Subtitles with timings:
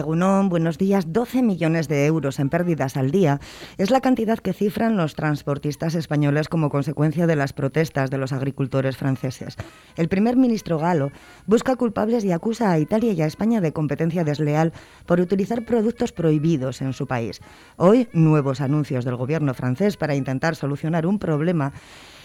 [0.00, 1.12] Egunon, buenos días.
[1.12, 3.38] 12 millones de euros en pérdidas al día
[3.78, 8.32] es la cantidad que cifran los transportistas españoles como consecuencia de las protestas de los
[8.32, 9.56] agricultores franceses.
[9.96, 11.12] El primer ministro galo
[11.46, 14.72] busca culpables y acusa a Italia y a España de competencia desleal
[15.06, 17.40] por utilizar productos prohibidos en su país.
[17.76, 21.72] Hoy, nuevos anuncios del gobierno francés para intentar solucionar un problema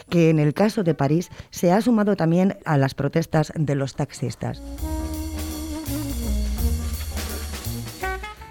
[0.10, 3.96] que en el caso de París se ha sumado también a las protestas de los
[3.96, 4.62] taxistas.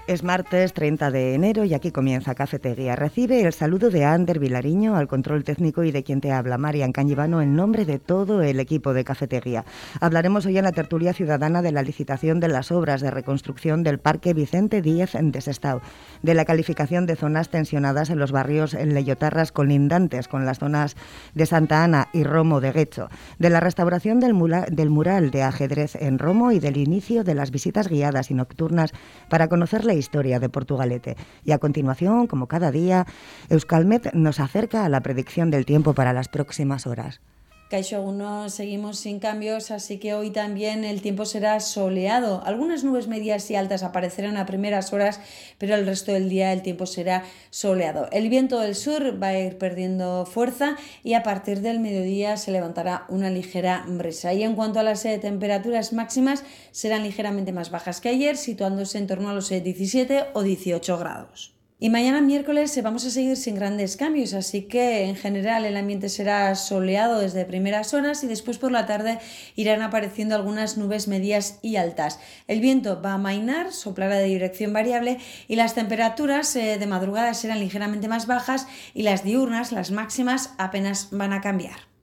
[0.07, 2.95] Es martes 30 de enero y aquí comienza Cafetería.
[2.95, 6.93] Recibe el saludo de Ander Vilariño al control técnico y de quien te habla, Marian
[6.93, 9.65] Cañivano, en nombre de todo el equipo de Cafetería.
[10.02, 13.99] Hablaremos hoy en la tertulia ciudadana de la licitación de las obras de reconstrucción del
[13.99, 15.80] Parque Vicente Díez en Desestao,
[16.23, 20.96] de la calificación de zonas tensionadas en los barrios en Leyotarras colindantes con las zonas
[21.33, 23.09] de Santa Ana y Romo de Guecho,
[23.39, 24.35] de la restauración del,
[24.71, 28.93] del mural de ajedrez en Romo y del inicio de las visitas guiadas y nocturnas
[29.30, 31.16] para conocer la historia de Portugalete.
[31.45, 33.06] Y a continuación, como cada día,
[33.48, 37.20] Euskalmet nos acerca a la predicción del tiempo para las próximas horas.
[37.70, 42.43] Caixo 1 seguimos sin cambios, así que hoy también el tiempo será soleado.
[42.45, 45.18] Algunas nubes medias y altas aparecerán a primeras horas,
[45.56, 48.09] pero el resto del día el tiempo será soleado.
[48.12, 52.52] El viento del sur va a ir perdiendo fuerza y a partir del mediodía se
[52.52, 54.34] levantará una ligera brisa.
[54.34, 58.99] Y en cuanto a las eh, temperaturas máximas, serán ligeramente más bajas que ayer, situándose
[58.99, 61.54] en torno a los 17 eh, o 18 grados.
[61.80, 66.09] Y mañana miércoles vamos a seguir sin grandes cambios, así que en general el ambiente
[66.09, 69.19] será soleado desde primeras horas y después por la tarde
[69.56, 72.21] irán apareciendo algunas nubes medias y altas.
[72.47, 75.19] El viento va a mainar, soplará de dirección variable
[75.49, 80.55] y las temperaturas eh, de madrugada serán ligeramente más bajas y las diurnas, las máximas,
[80.59, 81.94] apenas van a cambiar.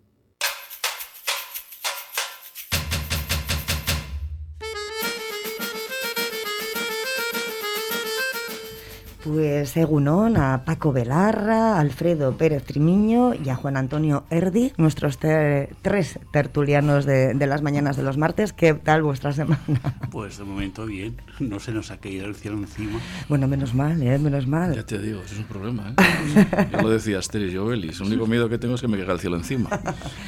[9.33, 16.19] Pues según a Paco Velarra, Alfredo Pérez Trimiño y a Juan Antonio Erdi, nuestros tres
[16.33, 18.51] tertulianos de, las mañanas de los martes.
[18.51, 19.61] ¿Qué tal vuestra semana?
[20.11, 22.99] Pues de momento bien, no se nos ha caído el cielo encima.
[23.29, 24.19] Bueno, menos mal, ¿eh?
[24.19, 24.75] menos mal.
[24.75, 25.95] Ya te digo, es un problema.
[25.97, 26.67] ¿eh?
[26.69, 29.19] ya lo decía Asterix Jovelis, el único miedo que tengo es que me caiga el
[29.19, 29.69] cielo encima.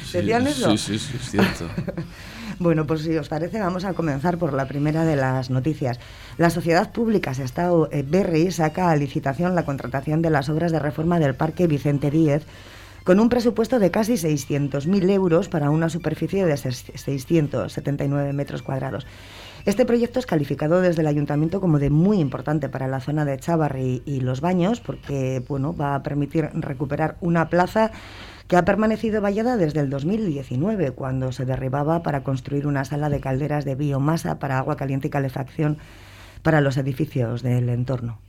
[0.06, 0.70] Sí, ¿Decían eso?
[0.76, 1.68] Sí, sí, sí, es cierto.
[2.58, 5.98] Bueno, pues si os parece, vamos a comenzar por la primera de las noticias.
[6.38, 10.78] La Sociedad Pública Estado eh, Berry saca a licitación la contratación de las obras de
[10.78, 12.44] reforma del Parque Vicente Díez
[13.02, 19.06] con un presupuesto de casi 600.000 euros para una superficie de 679 metros cuadrados.
[19.66, 23.38] Este proyecto es calificado desde el ayuntamiento como de muy importante para la zona de
[23.38, 27.90] Chavarri y Los Baños, porque bueno, va a permitir recuperar una plaza
[28.54, 33.18] que ha permanecido vallada desde el 2019, cuando se derribaba para construir una sala de
[33.18, 35.76] calderas de biomasa para agua caliente y calefacción
[36.44, 38.20] para los edificios del entorno.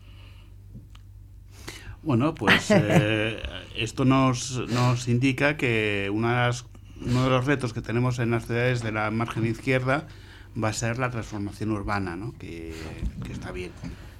[2.02, 3.40] Bueno, pues eh,
[3.76, 6.50] esto nos, nos indica que una
[7.06, 10.08] uno de los retos que tenemos en las ciudades de la margen izquierda
[10.58, 12.34] va a ser la transformación urbana, ¿no?
[12.40, 12.74] que,
[13.24, 13.74] que está bien,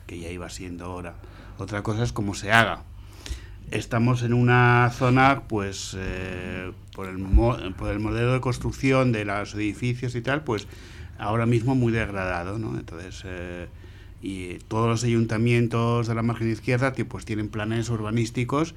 [0.06, 1.16] que ya iba siendo hora.
[1.58, 2.84] Otra cosa es cómo se haga,
[3.72, 7.18] estamos en una zona, pues, eh, por, el
[7.74, 10.68] por el modelo de construcción de los edificios y tal, pues,
[11.18, 12.78] ahora mismo muy degradado, ¿no?
[12.78, 13.68] Entonces, eh,
[14.22, 18.76] y todos los ayuntamientos de la margen izquierda, pues, tienen planes urbanísticos.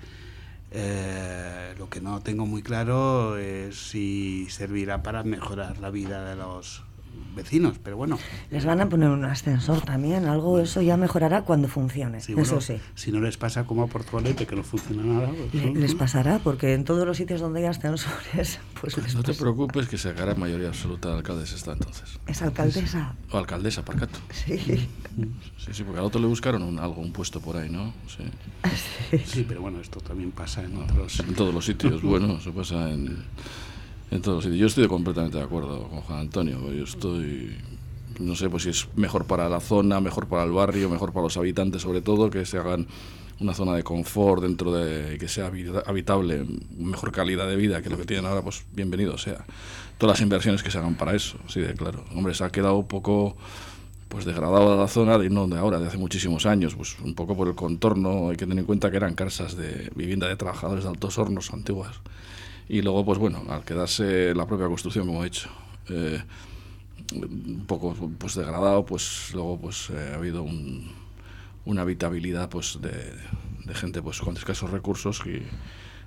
[0.70, 6.36] Eh, lo que no tengo muy claro es si servirá para mejorar la vida de
[6.36, 6.82] los
[7.38, 8.18] vecinos, pero bueno.
[8.50, 12.78] Les van a poner un ascensor también, algo eso ya mejorará cuando funcione, eso sí.
[12.94, 15.30] Si no les pasa como a Portugalete, que no funciona nada.
[15.52, 19.34] Pues, les pasará, porque en todos los sitios donde hay ascensores, pues, pues No te
[19.34, 22.18] preocupes que se hará mayoría absoluta de alcaldes está entonces.
[22.26, 23.14] ¿Es alcaldesa?
[23.30, 24.18] O alcaldesa, Parcato.
[24.32, 24.88] Sí.
[25.58, 27.92] Sí, sí, porque al otro le buscaron un, algo, un puesto por ahí, ¿no?
[28.06, 29.18] Sí.
[29.26, 29.44] sí.
[29.46, 31.18] pero bueno, esto también pasa en otros...
[31.20, 33.18] En todos los sitios, bueno, eso pasa en
[34.10, 34.22] en
[34.56, 36.72] Yo estoy completamente de acuerdo con Juan Antonio.
[36.72, 37.56] Yo estoy,
[38.18, 41.24] no sé, pues si es mejor para la zona, mejor para el barrio, mejor para
[41.24, 42.86] los habitantes, sobre todo, que se hagan
[43.40, 45.50] una zona de confort dentro de que sea
[45.86, 46.44] habitable,
[46.76, 49.44] mejor calidad de vida que lo que tienen ahora, pues bienvenido sea.
[49.98, 52.04] Todas las inversiones que se hagan para eso, sí, de claro.
[52.14, 53.36] Hombre, se ha quedado un poco
[54.08, 57.36] pues degradada la zona de no de ahora, de hace muchísimos años, pues un poco
[57.36, 60.84] por el contorno, hay que tener en cuenta que eran casas de vivienda de trabajadores
[60.84, 62.00] de altos hornos antiguas
[62.68, 65.48] y luego, pues bueno, al quedarse la propia construcción, como he dicho,
[65.88, 66.22] eh,
[67.14, 70.46] un poco pues degradado, pues luego pues eh, ha habido
[71.64, 75.42] una habitabilidad pues de, gente pues con escasos recursos y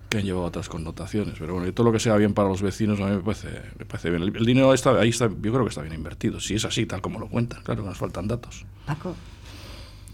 [0.10, 1.36] que han llevado otras connotaciones.
[1.40, 3.50] Pero bueno, y todo lo que sea bien para los vecinos a mí me parece,
[3.80, 4.24] me parece bien.
[4.24, 6.40] El, dinero está, ahí está, yo creo que está bien invertido.
[6.40, 8.66] Si es así, tal como lo cuentan, claro que nos faltan datos.
[8.86, 9.16] Paco.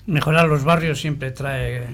[0.06, 1.88] Mejorar los barrios siempre trae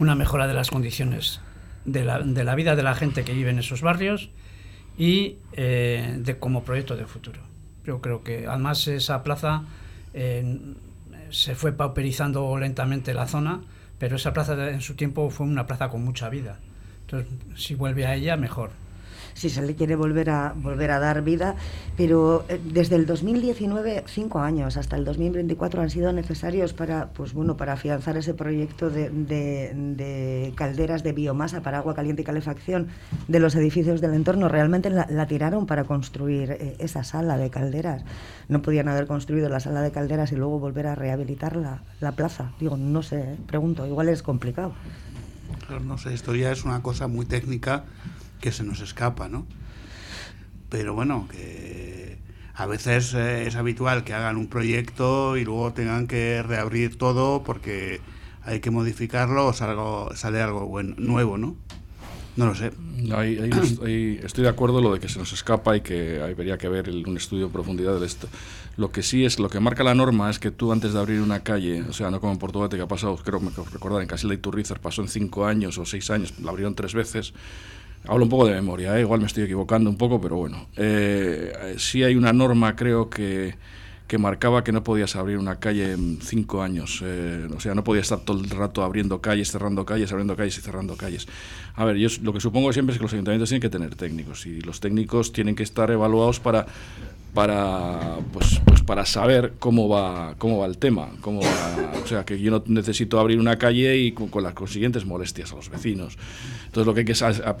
[0.00, 1.40] una mejora de las condiciones
[1.84, 4.30] de la, de la vida de la gente que vive en esos barrios
[4.98, 7.40] y eh, de, como proyecto de futuro.
[7.84, 9.64] Yo creo que además esa plaza
[10.14, 10.58] eh,
[11.30, 13.62] se fue pauperizando lentamente la zona,
[13.98, 16.58] pero esa plaza en su tiempo fue una plaza con mucha vida.
[17.02, 18.70] Entonces, si vuelve a ella, mejor
[19.34, 21.56] si se le quiere volver a, volver a dar vida,
[21.96, 27.32] pero eh, desde el 2019, cinco años, hasta el 2024 han sido necesarios para, pues
[27.32, 32.88] bueno, para afianzar ese proyecto de, de, calderas de biomasa para agua caliente y calefacción
[33.28, 34.48] de los edificios del entorno.
[34.48, 38.04] Realmente la, tiraron para construir eh, esa sala de calderas.
[38.48, 42.12] No podían haber construido la sala de calderas y luego volver a rehabilitar la, la
[42.12, 42.52] plaza.
[42.60, 44.74] Digo, no sé, eh, pregunto, igual es complicado.
[45.84, 47.84] No sé, esto ya es una cosa muy técnica
[48.42, 49.46] que se nos escapa, ¿no?
[50.68, 52.18] Pero bueno, que
[52.54, 57.42] a veces eh, es habitual que hagan un proyecto y luego tengan que reabrir todo
[57.42, 58.00] porque
[58.42, 61.56] hay que modificarlo o sale algo bueno, nuevo, ¿no?
[62.34, 62.72] No lo sé.
[64.24, 67.16] estoy de acuerdo lo de que se nos escapa y que habría que ver un
[67.16, 68.26] estudio en profundidad de esto.
[68.78, 71.20] Lo que sí es, lo que marca la norma es que tú antes de abrir
[71.20, 74.08] una calle, o sea, no como en Portugal que ha pasado, creo que recordar, en
[74.08, 77.34] Casilda y Turrizar pasó en cinco años o seis años, la abrieron tres veces,
[78.06, 79.02] Hablo un poco de memoria, ¿eh?
[79.02, 80.66] igual me estoy equivocando un poco, pero bueno.
[80.76, 83.54] Eh, sí hay una norma, creo que,
[84.08, 87.00] que marcaba que no podías abrir una calle en cinco años.
[87.04, 90.58] Eh, o sea, no podías estar todo el rato abriendo calles, cerrando calles, abriendo calles
[90.58, 91.28] y cerrando calles.
[91.76, 94.46] A ver, yo lo que supongo siempre es que los ayuntamientos tienen que tener técnicos
[94.46, 96.66] y los técnicos tienen que estar evaluados para
[97.34, 101.40] para pues, pues para saber cómo va cómo va el tema cómo
[102.02, 105.56] o sea que yo no necesito abrir una calle y con, las consiguientes molestias a
[105.56, 106.18] los vecinos.
[106.66, 107.14] Entonces lo que hay que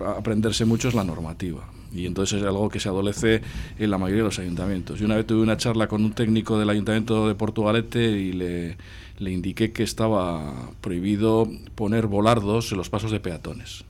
[0.04, 1.68] aprenderse mucho es la normativa.
[1.94, 3.42] Y entonces es algo que se adolece
[3.78, 5.00] en la mayoría de los ayuntamientos.
[5.00, 8.76] Y una vez tuve una charla con un técnico del ayuntamiento de Portugalete y le,
[9.18, 13.84] le indiqué que estaba prohibido poner volardos en los pasos de peatones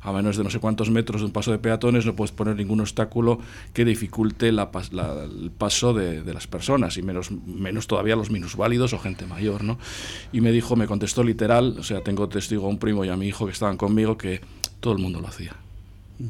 [0.00, 2.56] a menos de no sé cuántos metros de un paso de peatones no puedes poner
[2.56, 3.38] ningún obstáculo
[3.72, 4.60] que dificulte el
[5.58, 9.78] paso de, las personas y menos, menos todavía los minusválidos o gente mayor, ¿no?
[10.32, 13.16] Y me dijo, me contestó literal, o sea, tengo testigo a un primo y a
[13.16, 14.40] mi hijo que estaban conmigo que
[14.80, 15.54] todo el mundo lo hacía.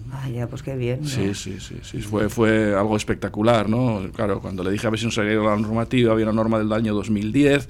[0.06, 1.04] Vaya, pues qué bien.
[1.04, 4.00] Sí, sí, sí, sí, fue, fue algo espectacular, ¿no?
[4.14, 6.72] Claro, cuando le dije a ver si nos salía la normativa, había una norma del
[6.72, 7.68] año 2010,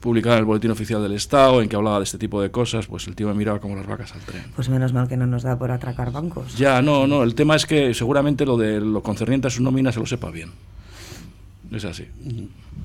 [0.00, 2.86] publicada en el Boletín Oficial del Estado, en que hablaba de este tipo de cosas,
[2.86, 4.44] pues el tío me miraba como las vacas al tren.
[4.56, 6.56] Pues menos mal que no nos da por atracar bancos.
[6.56, 9.92] Ya, no, no, el tema es que seguramente lo de lo concerniente a su nómina
[9.92, 10.50] se lo sepa bien.
[11.70, 12.06] Es así.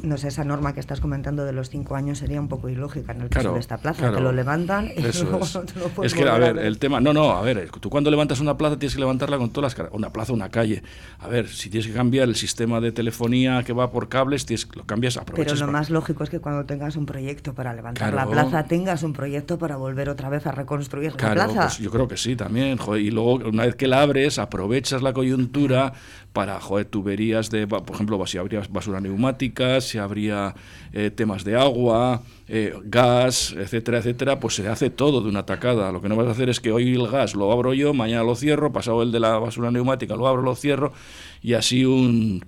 [0.01, 3.11] No sé, esa norma que estás comentando de los cinco años sería un poco ilógica
[3.11, 4.11] en el caso de esta plaza.
[4.11, 5.55] Te lo levantan y luego es.
[5.55, 5.63] no
[5.97, 6.99] lo Es que, a ver, el tema.
[6.99, 9.89] No, no, a ver, tú cuando levantas una plaza tienes que levantarla con todas las.
[9.91, 10.83] Una plaza, una calle.
[11.19, 14.67] A ver, si tienes que cambiar el sistema de telefonía que va por cables, tienes,
[14.75, 15.53] lo cambias, aprovechas.
[15.53, 19.03] Pero lo más lógico es que cuando tengas un proyecto para levantar la plaza, tengas
[19.03, 21.61] un proyecto para volver otra vez a reconstruir la plaza.
[21.61, 22.77] Pues yo creo que sí, también.
[22.99, 25.93] y luego, una vez que la abres, aprovechas la coyuntura
[26.33, 27.65] para, joder, tuberías de.
[27.65, 30.55] Por ejemplo, si habría basura neumática, si habría
[30.93, 35.91] eh, temas de agua, eh, gas, etcétera, etcétera, pues se hace todo de una tacada.
[35.91, 38.23] Lo que no vas a hacer es que hoy el gas lo abro yo, mañana
[38.23, 40.93] lo cierro, pasado el de la basura neumática lo abro, lo cierro,
[41.41, 42.45] y así un,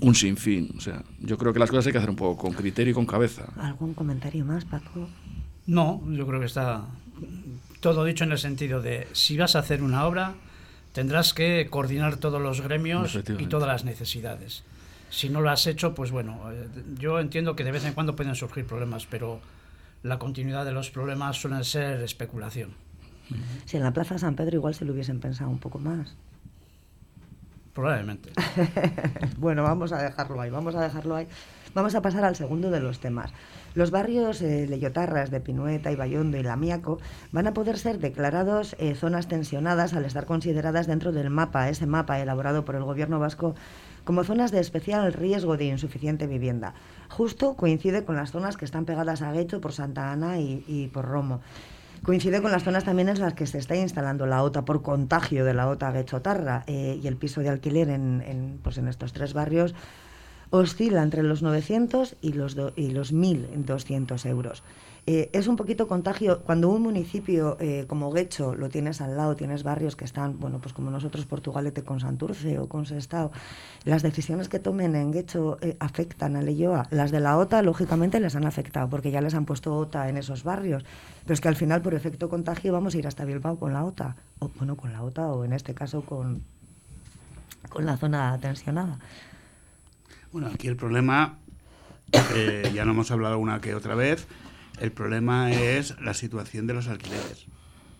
[0.00, 0.74] un sinfín.
[0.76, 2.94] O sea, yo creo que las cosas hay que hacer un poco con criterio y
[2.94, 3.44] con cabeza.
[3.56, 5.08] ¿Algún comentario más, Paco?
[5.66, 6.82] No, yo creo que está
[7.80, 10.34] todo dicho en el sentido de si vas a hacer una obra,
[10.92, 14.64] tendrás que coordinar todos los gremios y todas las necesidades
[15.10, 18.16] si no lo has hecho, pues bueno, eh, yo entiendo que de vez en cuando
[18.16, 19.40] pueden surgir problemas, pero
[20.02, 22.70] la continuidad de los problemas suelen ser especulación.
[23.64, 26.14] Si en la Plaza San Pedro igual se lo hubiesen pensado un poco más.
[27.74, 28.30] Probablemente.
[29.38, 31.28] bueno, vamos a dejarlo ahí, vamos a dejarlo ahí.
[31.74, 33.32] Vamos a pasar al segundo de los temas.
[33.74, 36.98] Los barrios eh, Leyotarras de Pinueta, Bayondo y Lamiaco
[37.32, 41.84] van a poder ser declarados eh, zonas tensionadas al estar consideradas dentro del mapa, ese
[41.84, 43.54] mapa elaborado por el Gobierno vasco
[44.06, 46.74] como zonas de especial riesgo de insuficiente vivienda.
[47.10, 51.06] Justo coincide con las zonas que están pegadas a Guecho por Santa Ana y, por
[51.06, 51.40] Romo.
[52.04, 55.44] Coincide con las zonas también en las que se está instalando la OTA por contagio
[55.44, 59.34] de la OTA Guecho-Tarra eh, y el piso de alquiler en, pues en estos tres
[59.34, 59.74] barrios
[60.50, 64.62] oscila entre los 900 y los, y los 1.200 euros.
[65.08, 66.40] Eh, es un poquito contagio.
[66.40, 70.58] Cuando un municipio eh, como Guecho lo tienes al lado, tienes barrios que están, bueno,
[70.58, 73.30] pues como nosotros Portugalete con Santurce o con Sestao,
[73.84, 76.88] las decisiones que tomen en Guecho eh, afectan a Leyoa.
[76.90, 80.16] Las de la OTA, lógicamente, les han afectado porque ya les han puesto OTA en
[80.16, 80.84] esos barrios.
[81.22, 83.84] Pero es que al final, por efecto contagio, vamos a ir hasta Bilbao con la
[83.84, 84.16] OTA.
[84.40, 86.42] O, bueno, con la OTA o en este caso con,
[87.68, 88.98] con la zona tensionada.
[90.32, 91.38] Bueno, aquí el problema,
[92.74, 94.26] ya no hemos hablado una que otra vez,
[94.80, 97.46] el problema es la situación de los alquileres.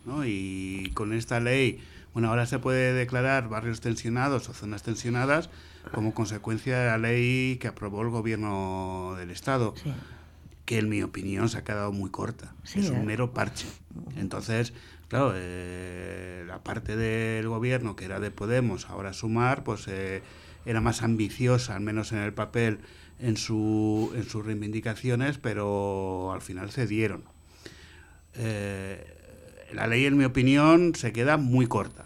[0.05, 0.25] ¿no?
[0.25, 1.79] Y con esta ley,
[2.13, 5.49] bueno, ahora se puede declarar barrios tensionados o zonas tensionadas
[5.93, 9.73] como consecuencia de la ley que aprobó el gobierno del Estado.
[10.65, 12.53] que en mi opinión se ha quedado muy corta.
[12.75, 13.67] es un mero parche.
[14.17, 14.73] Entonces,
[15.07, 20.21] claro, eh, la parte del gobierno que era de Podemos, ahora sumar, pues eh,
[20.65, 22.79] era más ambiciosa, al menos en el papel,
[23.19, 27.23] en, su, en sus reivindicaciones, pero al final cedieron.
[28.35, 29.17] Eh,
[29.73, 32.05] la ley, en mi opinión, se queda muy corta.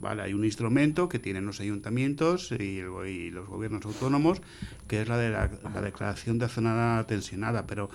[0.00, 4.42] Vale, hay un instrumento que tienen los ayuntamientos y, los gobiernos autónomos,
[4.88, 5.48] que es la de la,
[5.80, 7.88] declaración de zona tensionada, pero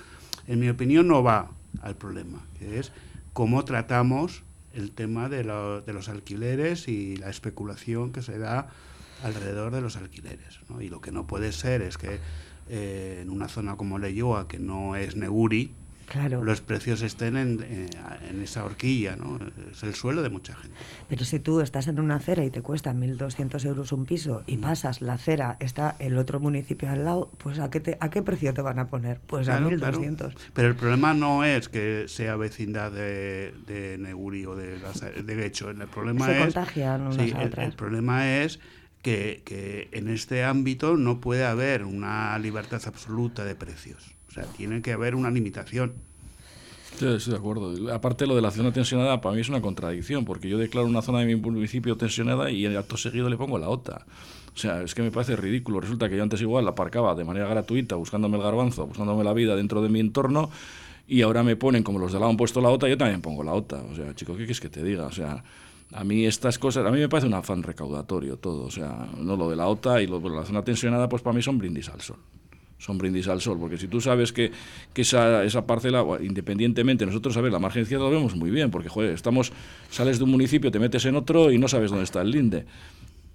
[0.48, 1.51] en mi opinión no va
[1.82, 2.94] al problema, que es
[3.34, 8.70] cómo tratamos el tema de, de los alquileres y la especulación que se da
[9.24, 10.60] alrededor de los alquileres.
[10.70, 10.82] ¿no?
[10.82, 12.20] Y lo que no puede ser es que
[12.70, 15.72] eh, en una zona como Leyoa, que no es Neguri,
[16.08, 16.42] Claro.
[16.42, 17.90] los precios estén en, eh,
[18.30, 19.40] en, esa horquilla, ¿no?
[19.70, 20.76] Es el suelo de mucha gente.
[21.10, 24.56] Pero si tú estás en una acera y te cuesta 1.200 euros un piso y
[24.56, 28.22] pasas la acera, está el otro municipio al lado, pues ¿a qué, te, a qué
[28.22, 29.20] precio te van a poner?
[29.28, 30.34] Pues a 1.200.
[30.54, 35.46] Pero el problema no es que sea vecindad de, de Neguri o de, de.
[35.46, 36.40] El problema Se es...
[36.40, 38.60] contagian unas sí, el problema es
[39.01, 44.16] que, en este ámbito no puede haber una libertad absoluta de precios.
[44.30, 45.94] O sea, tiene que haber una limitación.
[46.98, 47.94] Sí, estoy de acuerdo.
[47.94, 51.01] Aparte, lo de la zona tensionada para mí es una contradicción, porque yo declaro una
[51.01, 54.06] zona de mi municipio tensionada y en acto seguido le pongo la OTA.
[54.54, 55.80] O sea, es que me parece ridículo.
[55.80, 59.34] Resulta que yo antes igual la aparcaba de manera gratuita, buscándome el garbanzo, buscándome la
[59.34, 60.50] vida dentro de mi entorno,
[61.08, 63.44] y ahora me ponen como los de lado han puesto la OTA, yo también pongo
[63.44, 63.84] la OTA.
[63.92, 65.06] O sea, chico, ¿qué quieres que te diga?
[65.06, 65.44] O sea,
[65.94, 69.36] a mí estas cosas, a mí me parece un afán recaudatorio todo, o sea, no
[69.36, 71.89] lo de la OTA y lo de la zona tensionada, pues para mí son brindis
[71.89, 72.17] al sol.
[72.79, 74.51] Son brindis al sol, porque si tú sabes que,
[74.94, 78.70] que esa, esa parcela, independientemente, nosotros, a ver, la margen izquierda lo vemos muy bien,
[78.70, 79.51] porque, joder, estamos,
[79.89, 82.65] sales de un municipio, te metes en otro y no sabes dónde está el linde.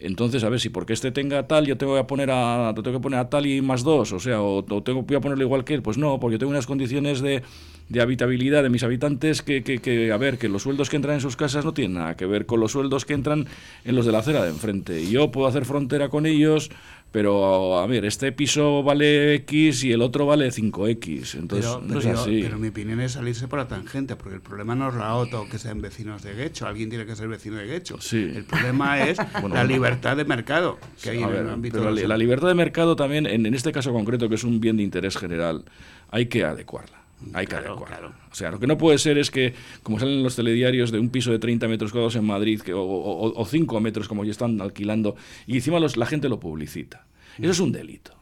[0.02, 3.02] Entonces, a ver, si porque este tenga tal, yo tengo que poner a, tengo que
[3.02, 5.75] poner a tal y más dos, o sea, o, tengo, voy a ponerlo igual que
[5.75, 7.42] él, pues no, porque tengo unas condiciones de,
[7.88, 11.14] de habitabilidad de mis habitantes que, que, que, a ver, que los sueldos que entran
[11.14, 13.47] en sus casas no tienen nada que ver con los sueldos que entran
[13.85, 15.09] en los de la acera de enfrente.
[15.09, 16.71] Yo puedo hacer frontera con ellos,
[17.12, 21.38] pero a ver, este piso vale X y el otro vale 5X.
[21.38, 24.95] Entonces, pero, pero mi opinión es salirse por la tangente, porque el problema no es
[24.95, 28.00] la OTO que sean vecinos de Guecho, alguien tiene que ser vecino de Guecho.
[28.00, 28.33] Sí.
[28.35, 29.19] El problema es
[29.50, 31.90] la libertad de mercado que hay en el ámbito.
[31.90, 34.83] la, libertad de mercado también, en, en este caso concreto, que es un bien de
[34.83, 35.66] interés general,
[36.11, 37.01] hay que adecuarla.
[37.33, 38.12] Hay que adecuarla.
[38.31, 41.11] O sea, lo que no puede ser es que, como salen los telediarios de un
[41.11, 45.17] piso de 30 metros cuadrados en Madrid, que, o, 5 metros como ya están alquilando,
[45.47, 47.07] y encima los, la gente lo publicita.
[47.38, 48.12] Eso es un delito.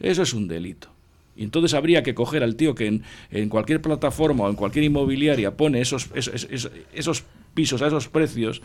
[0.00, 0.88] Eso es un delito.
[1.36, 4.84] Y entonces habría que coger al tío que en, en cualquier plataforma o en cualquier
[4.84, 8.62] inmobiliaria pone esos, esos, esos pisos a esos precios.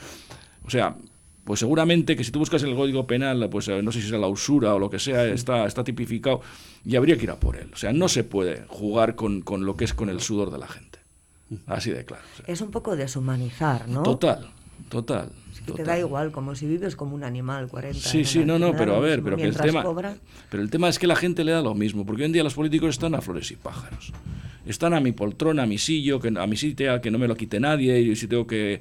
[0.63, 0.95] O sea,
[1.43, 4.11] pues seguramente que si tú buscas el código penal, pues eh, no sé si es
[4.11, 6.41] la usura o lo que sea, está, está tipificado
[6.85, 7.69] y habría que ir a por él.
[7.73, 10.59] O sea, no se puede jugar con, con lo que es con el sudor de
[10.59, 10.99] la gente.
[11.65, 12.23] Así de claro.
[12.47, 14.03] Es un poco deshumanizar, ¿no?
[14.03, 14.49] Total,
[14.89, 15.31] total.
[15.51, 18.57] Es que te da igual, como si vives como un animal 40 Sí, sí, no,
[18.57, 19.83] no, pero a ver, pero que el tema
[20.49, 22.43] pero el tema es que la gente le da lo mismo, porque hoy en día
[22.43, 24.13] los políticos están a flores y pájaros.
[24.65, 27.35] Están a mi poltrona, a mi sillo, que a mi sitio, que no me lo
[27.35, 28.79] quite nadie, y si tengo que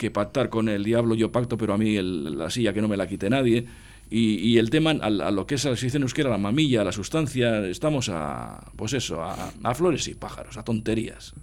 [0.00, 2.96] que pactar con el diablo yo pacto, pero a mí la silla que no me
[2.96, 3.66] la quite nadie.
[4.12, 7.64] Y, el tema, a, lo que es, se dice en euskera, la mamilla, la sustancia,
[7.66, 11.34] estamos a, pues eso, a, flores y pájaros, a tonterías.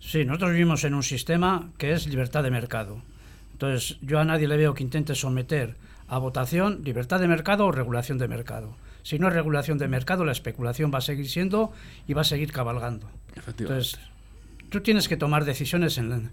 [0.00, 3.02] Sí, nosotros vivimos en un sistema que es libertad de mercado.
[3.52, 5.76] Entonces, yo a nadie le veo que intente someter
[6.08, 8.74] a votación libertad de mercado o regulación de mercado.
[9.02, 11.72] Si no es regulación de mercado, la especulación va a seguir siendo
[12.08, 13.08] y va a seguir cabalgando.
[13.46, 14.00] Entonces,
[14.70, 16.32] tú tienes que tomar decisiones en,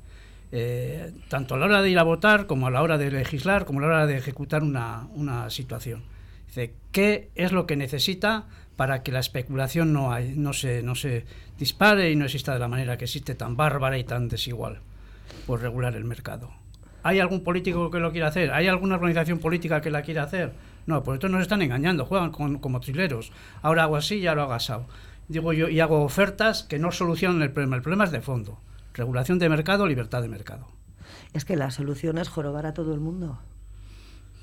[0.52, 3.66] eh, tanto a la hora de ir a votar como a la hora de legislar,
[3.66, 6.04] como a la hora de ejecutar una, una situación.
[6.48, 11.26] Dice, ¿qué es lo que necesita para que la especulación no, no, se, no se
[11.58, 14.80] dispare y no exista de la manera que existe tan bárbara y tan desigual
[15.46, 16.52] por regular el mercado?
[17.04, 18.52] ¿Hay algún político que lo quiera hacer?
[18.52, 20.54] ¿Hay alguna organización política que la quiera hacer?
[20.86, 23.32] No, por esto nos están engañando, juegan con, como trileros.
[23.62, 24.88] Ahora hago así y ahora hago asado.
[25.28, 27.76] digo yo, y hago ofertas que no solucionan el problema.
[27.76, 28.60] El problema es de fondo.
[28.98, 30.68] Regulación de mercado, libertad de mercado.
[31.34, 33.40] Es que la solución es jorobar a todo el mundo.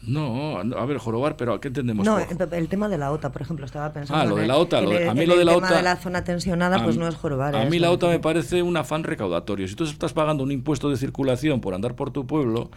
[0.06, 2.04] No, a ver, jorobar, pero ¿qué entendemos?
[2.04, 4.20] No, por- el, el tema de la OTA, por ejemplo, estaba pensando.
[4.22, 5.66] Ah, lo en de el- la OTA, el- a mí lo de el la tema
[5.66, 7.56] OTA de la zona tensionada, pues A- no es jorobar.
[7.56, 9.66] A es mí la OTA me parece un afán recaudatorio.
[9.66, 12.70] Si tú estás pagando un impuesto de circulación por andar por tu pueblo,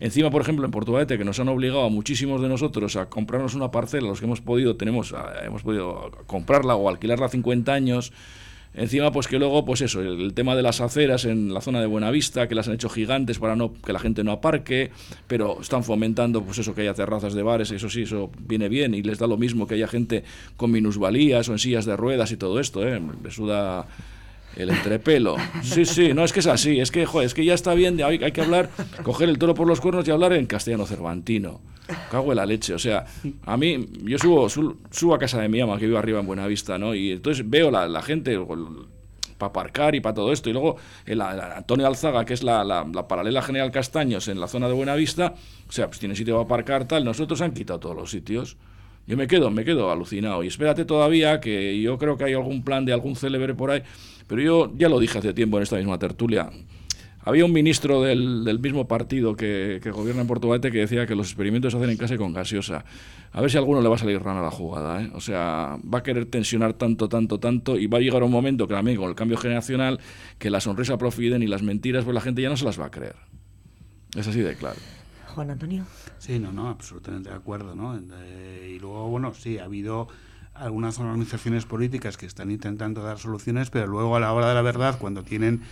[0.00, 3.54] encima, por ejemplo, en Portugalete, que nos han obligado a muchísimos de nosotros a comprarnos
[3.54, 7.72] una parcela, los que hemos podido, tenemos, ah, hemos podido comprarla o alquilarla a 50
[7.72, 8.12] años.
[8.74, 11.86] Encima, pues que luego, pues eso, el, tema de las aceras en la zona de
[11.86, 14.90] Buenavista, que las han hecho gigantes para no que la gente no aparque,
[15.26, 18.94] pero están fomentando, pues eso, que haya terrazas de bares, eso sí, eso viene bien
[18.94, 20.24] y les da lo mismo que haya gente
[20.56, 23.00] con minusvalías o en sillas de ruedas y todo esto, ¿eh?
[23.22, 23.86] Le suda
[24.56, 25.36] el entrepelo.
[25.62, 28.02] Sí, sí, no, es que es así, es que, joder, es que ya está bien,
[28.02, 28.70] hay, hay que hablar,
[29.02, 31.60] coger el toro por los cuernos y hablar en castellano cervantino.
[32.10, 33.04] Cago en la leche, o sea,
[33.44, 36.26] a mí, yo subo, su- subo a casa de mi ama, que vive arriba en
[36.26, 36.94] Buenavista, ¿no?
[36.94, 38.38] Y entonces veo la, la gente
[39.38, 42.62] para aparcar y para todo esto, y luego el, el Antonio Alzaga, que es la,
[42.64, 45.34] la- la paralela General Castaños en la zona de Buenavista,
[45.68, 48.56] o sea, pues tiene sitio para aparcar, tal, nosotros han quitado todos los sitios.
[49.04, 50.44] Yo me quedo, me quedo alucinado.
[50.44, 53.82] Y espérate todavía, que yo creo que hay algún plan de algún célebre por ahí.
[54.28, 56.48] Pero yo ya lo dije hace tiempo en esta misma tertulia.
[57.24, 61.14] Había un ministro del, del mismo partido que, que gobierna en Portugalete que decía que
[61.14, 62.84] los experimentos se hacen en casa y con gaseosa.
[63.32, 65.02] A ver si a alguno le va a salir rana la jugada.
[65.02, 65.10] ¿eh?
[65.14, 68.66] O sea, va a querer tensionar tanto, tanto, tanto y va a llegar un momento
[68.66, 70.00] que también con el cambio generacional
[70.38, 72.86] que la sonrisa profiden y las mentiras pues la gente ya no se las va
[72.86, 73.16] a creer.
[74.16, 74.76] Es así de claro.
[75.28, 75.84] Juan Antonio.
[76.18, 77.96] Sí, no, no, absolutamente de acuerdo, ¿no?
[77.96, 80.08] Eh, y luego, bueno, sí, ha habido
[80.54, 84.62] algunas organizaciones políticas que están intentando dar soluciones, pero luego a la hora de la
[84.62, 85.62] verdad, cuando tienen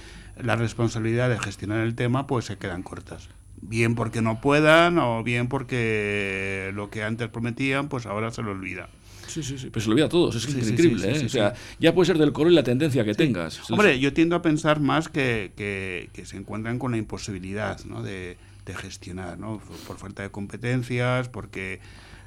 [0.42, 3.28] la responsabilidad de gestionar el tema, pues se quedan cortas.
[3.62, 8.52] Bien porque no puedan o bien porque lo que antes prometían, pues ahora se lo
[8.52, 8.88] olvida.
[9.26, 9.68] Sí, sí, sí.
[9.70, 11.14] Pero se lo olvida a todos, es Sí, increíble.
[11.14, 11.26] sí, sí, ¿eh?
[11.26, 13.70] o sea, ya puede ser del color y la tendencia que tengas.
[13.70, 18.02] Hombre, yo tiendo a pensar más que, que- que se encuentran con la imposibilidad ¿no?
[18.02, 19.58] de, de gestionar, ¿no?
[19.58, 21.80] Por, por falta de competencias, porque,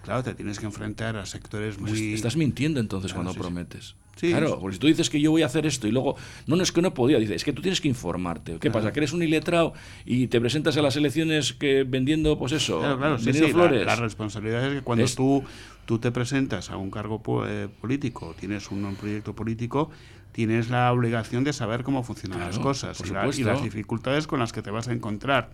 [0.03, 2.13] claro, te tienes que enfrentar a sectores Pues muy...
[2.13, 3.95] estás mintiendo entonces Claro, cuando prometes.
[4.15, 6.55] Sí, claro, porque si tú dices que yo voy a hacer esto y luego, no,
[6.55, 8.57] no es que no podía, dices, es que tú tienes que informarte.
[8.59, 8.93] ¿Qué pasa?
[8.93, 9.73] Que eres un iletrado
[10.05, 13.49] y te presentas a las elecciones que vendiendo, pues eso, Claro, claro, sí, sí, la-
[13.49, 13.85] flores.
[13.85, 15.43] La, responsabilidad es que cuando Es- tú,
[15.85, 19.89] tú te presentas a un cargo eh, político, tienes un, un proyecto político,
[20.31, 24.27] tienes la obligación de saber cómo funcionan Claro, las cosas y, la- y las dificultades
[24.27, 25.49] con las que te vas a encontrar.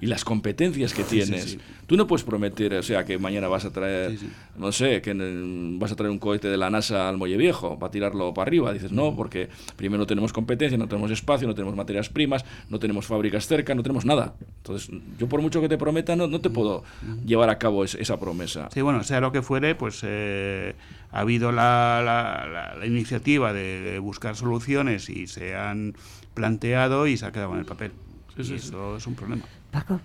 [0.00, 1.44] Y las competencias que sí, tienes.
[1.52, 1.58] sí.
[1.86, 5.12] Tú no puedes prometer, o sea, que mañana vas a traer, Sí, no sé, que
[5.12, 8.48] mm, vas a traer un cohete de la NASA al Muelle Viejo para tirarlo para
[8.48, 8.72] arriba.
[8.72, 8.96] Dices, Mm.
[8.96, 13.06] no, porque primero no tenemos competencia, no tenemos espacio, no tenemos materias primas, no tenemos
[13.06, 14.34] fábricas cerca, no tenemos nada.
[14.58, 16.84] Entonces, yo por mucho que te prometa, no, no te puedo
[17.26, 18.66] llevar a cabo es- esa promesa.
[18.66, 18.72] Mm.
[18.72, 20.74] Sí, bueno, sea lo que fuere, pues eh,
[21.10, 25.94] ha habido la, la- la- la iniciativa de, de buscar soluciones y se han
[26.34, 27.90] planteado y se ha quedado en el papel.
[28.36, 29.42] Sí, y sí, eso es un problema.
[29.70, 30.00] Paco.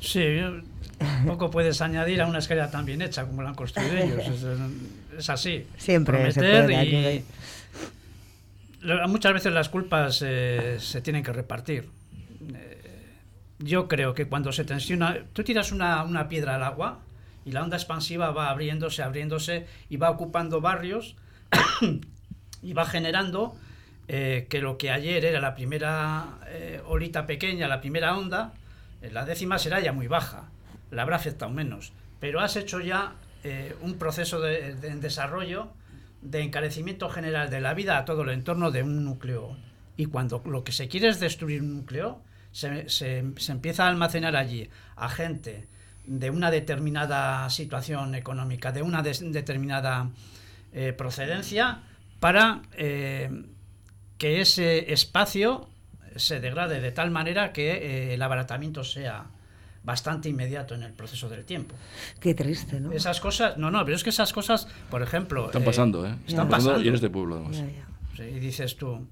[0.00, 0.38] Sí,
[1.26, 4.26] poco puedes añadir a una escalera tan bien hecha como la han construido ellos.
[4.28, 4.44] Es,
[5.18, 5.66] es así.
[5.78, 7.24] Siempre se puede y-
[9.08, 11.88] muchas veces las culpas eh, se tienen que repartir.
[12.54, 13.12] Eh,
[13.60, 17.00] yo creo que cuando se tensiona, tú tiras una, una piedra al agua
[17.46, 21.16] y la onda expansiva va abriéndose, abriéndose y va ocupando barrios
[22.62, 23.56] y va generando
[24.08, 28.52] eh, que lo que ayer era la primera eh, olita pequeña, la primera onda,
[29.02, 30.48] eh, la décima será ya muy baja,
[30.90, 31.92] la habrá afectado menos.
[32.20, 33.14] Pero has hecho ya
[33.82, 35.68] un proceso de, de desarrollo
[36.22, 39.58] de encarecimiento general de la vida a todo el entorno de un núcleo.
[39.98, 44.34] Y cuando lo que se quiere es destruir un núcleo, se, se- empieza a almacenar
[44.34, 45.68] allí a gente
[46.06, 50.08] de una determinada situación económica, de una determinada
[50.96, 51.82] procedencia,
[52.20, 52.62] para
[54.18, 55.68] que ese espacio
[56.16, 59.26] se degrade de tal manera que eh, el abaratamiento sea
[59.82, 61.74] bastante inmediato en el proceso del tiempo.
[62.20, 62.92] Qué triste, ¿no?
[62.92, 65.46] Esas cosas, no, no, pero es que esas cosas, por ejemplo...
[65.46, 66.14] Están eh, pasando, ¿eh?
[66.26, 66.50] Están ya.
[66.50, 66.82] pasando pasando.
[66.82, 67.58] y en este pueblo, además.
[67.58, 67.86] Ya, ya.
[68.16, 69.06] Sí, y dices tú,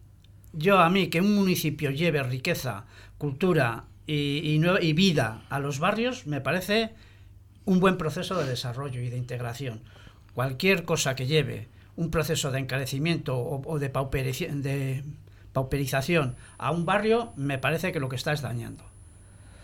[0.53, 2.87] yo a mí que un municipio lleve riqueza,
[3.19, 6.95] cultura y, y y vida a los barrios me parece
[7.65, 9.83] un buen proceso de desarrollo y de integración.
[10.35, 15.05] Cualquier cosa que lleve un proceso de encarecimiento o, o de, de
[15.53, 18.85] pauperización a un barrio me parece que lo que está es dañando.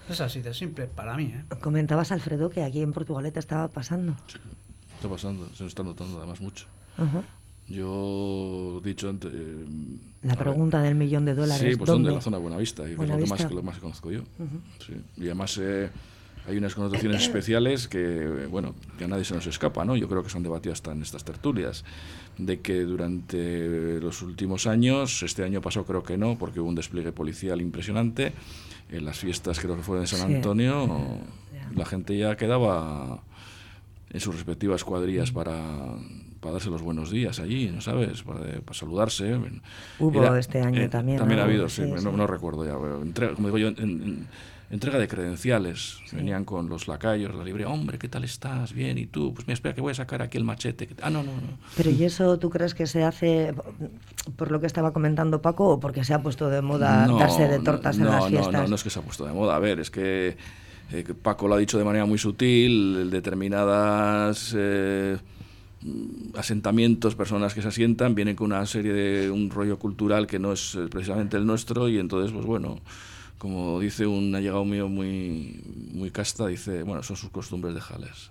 [0.09, 1.33] Es así de simple para mí.
[1.35, 1.45] ¿eh?
[1.61, 4.17] Comentabas, Alfredo, que aquí en Portugalete estaba pasando.
[4.97, 6.67] Está pasando, se nos está notando además mucho.
[7.69, 9.31] Yo he dicho antes...
[9.35, 9.67] eh,
[10.23, 11.61] La ver, pregunta del millón de dólares.
[11.73, 12.12] Sí, pues son de ¿dónde?
[12.12, 13.35] la zona Buenavista, y es lo que Buenavista.
[13.35, 14.23] más, que lo más que conozco yo.
[14.87, 14.95] Sí.
[15.19, 15.91] Y además, eh,
[16.49, 19.97] hay unas connotaciones especiales que, bueno, que a nadie se nos escapa, ¿no?
[19.97, 21.85] Yo creo que son debatidas hasta en estas tertulias,
[22.39, 26.75] de que durante los últimos años, este año pasó creo que no, porque hubo un
[26.75, 28.33] despliegue policial impresionante,
[28.91, 31.19] en las fiestas creo que fueron en San Antonio,
[31.75, 33.23] la gente ya quedaba
[34.11, 35.61] en sus respectivas cuadrillas para,
[36.41, 38.23] para darse los buenos días allí, ¿no sabes?
[38.23, 39.39] Para, para saludarse.
[39.99, 41.19] Hubo este año eh, también.
[41.19, 42.75] También ha habido, sí, no, no, recuerdo ya.
[43.15, 44.27] Pero, como digo yo, en, en,
[44.70, 45.98] entrega de credenciales.
[46.07, 46.16] Sí.
[46.16, 47.72] Venían con los lacayos, la librería.
[47.72, 48.72] Hombre, ¿qué tal estás?
[48.72, 49.33] Bien, ¿y tú?
[49.35, 50.88] Pues me espera que voy a sacar aquí el machete.
[51.02, 51.59] Ah, no, no, no.
[51.76, 53.54] Pero ¿y eso tú crees que se hace
[54.37, 57.48] por lo que estaba comentando Paco o porque se ha puesto de moda no, darse
[57.48, 58.52] de tortas no, en las fiestas?
[58.52, 59.57] No, no, no es que se ha puesto de moda.
[59.57, 60.37] A ver, es que
[60.92, 65.16] eh, Paco lo ha dicho de manera muy sutil, determinadas eh,
[66.35, 70.52] asentamientos, personas que se asientan, vienen con una serie de un rollo cultural que no
[70.52, 72.81] es precisamente el nuestro y entonces, pues bueno,
[73.38, 78.31] como dice un allegado mío muy, muy casta, dice, bueno, son sus costumbres de jales.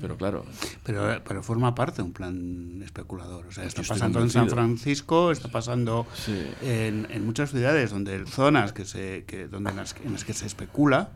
[0.00, 0.44] Pero claro.
[0.84, 3.46] Pero, pero forma parte de un plan especulador.
[3.46, 6.36] O sea, está pasando en San Francisco, está pasando sí.
[6.60, 10.34] en, en, muchas ciudades donde zonas que se, que, donde en, las, en las que
[10.34, 11.10] se especula,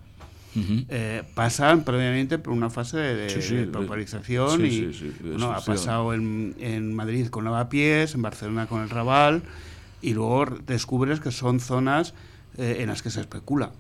[0.53, 0.87] Uh -huh.
[0.89, 4.91] eh, pasan previamente por una fase de, sí, sí, de pauperización y
[5.23, 9.45] bueno, ha pasado en, en, Madrid con Lavapiés, en Barcelona con el Raval
[10.03, 12.15] y luego descubres que son zonas
[12.59, 13.71] eh, en las que se especula.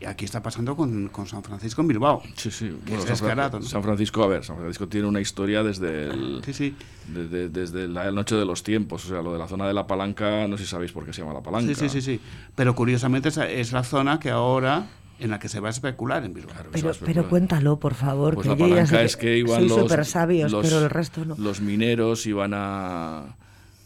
[0.00, 2.22] Y aquí está pasando con, con San Francisco en Bilbao.
[2.34, 2.68] Sí, sí.
[2.86, 3.66] Que Bueno, es San, Fra- descarado, ¿no?
[3.66, 6.74] San Francisco, a ver, San Francisco tiene una historia desde el, Sí, sí.
[7.08, 9.04] desde, desde la noche de los tiempos.
[9.04, 11.12] O sea, lo de la zona de la palanca, no sé si sabéis por qué
[11.12, 11.66] se llama la palanca.
[11.74, 12.20] Sí, sí, sí, sí.
[12.54, 14.86] Pero curiosamente es la zona que ahora
[15.18, 16.54] en la que se va a especular en Bilbao.
[16.54, 20.06] Claro, Pero, pero cuéntalo, por favor, Pues que la palanca es que iban los, súper
[20.06, 21.34] sabios, los- pero el resto no.
[21.36, 23.36] los mineros iban a,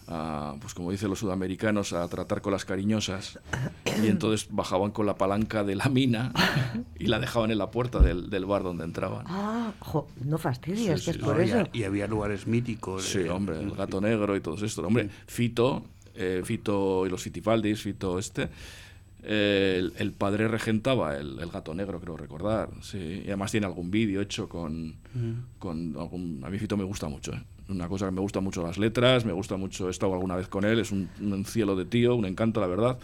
[0.09, 3.39] a, pues como dicen los sudamericanos, a tratar con las cariñosas
[4.03, 6.33] y entonces bajaban con la palanca de la mina
[6.99, 9.25] y la dejaban en la puerta del, del bar donde entraban.
[9.29, 11.69] Ah, jo, no fastidies, Sí, que sí, es por No, eso.
[11.73, 13.05] y había lugares míticos.
[13.05, 14.87] Sí, eh, hombre, el gato negro y todo esto.
[14.87, 18.49] Hombre, Fito, eh, Fito y los Fitipaldis, Fito este,
[19.23, 22.69] eh, el, el padre regentaba el, el gato negro, creo recordar.
[22.83, 24.97] Sí, y además tiene algún vídeo hecho con,
[25.59, 26.43] con algún...
[26.45, 27.43] A mí Fito me gusta mucho, ¿eh?
[27.69, 30.49] Una cosa que me gusta mucho las letras, me gusta mucho, he estado alguna vez
[30.49, 32.99] con él, es un, un cielo de tío, un encanto, la verdad.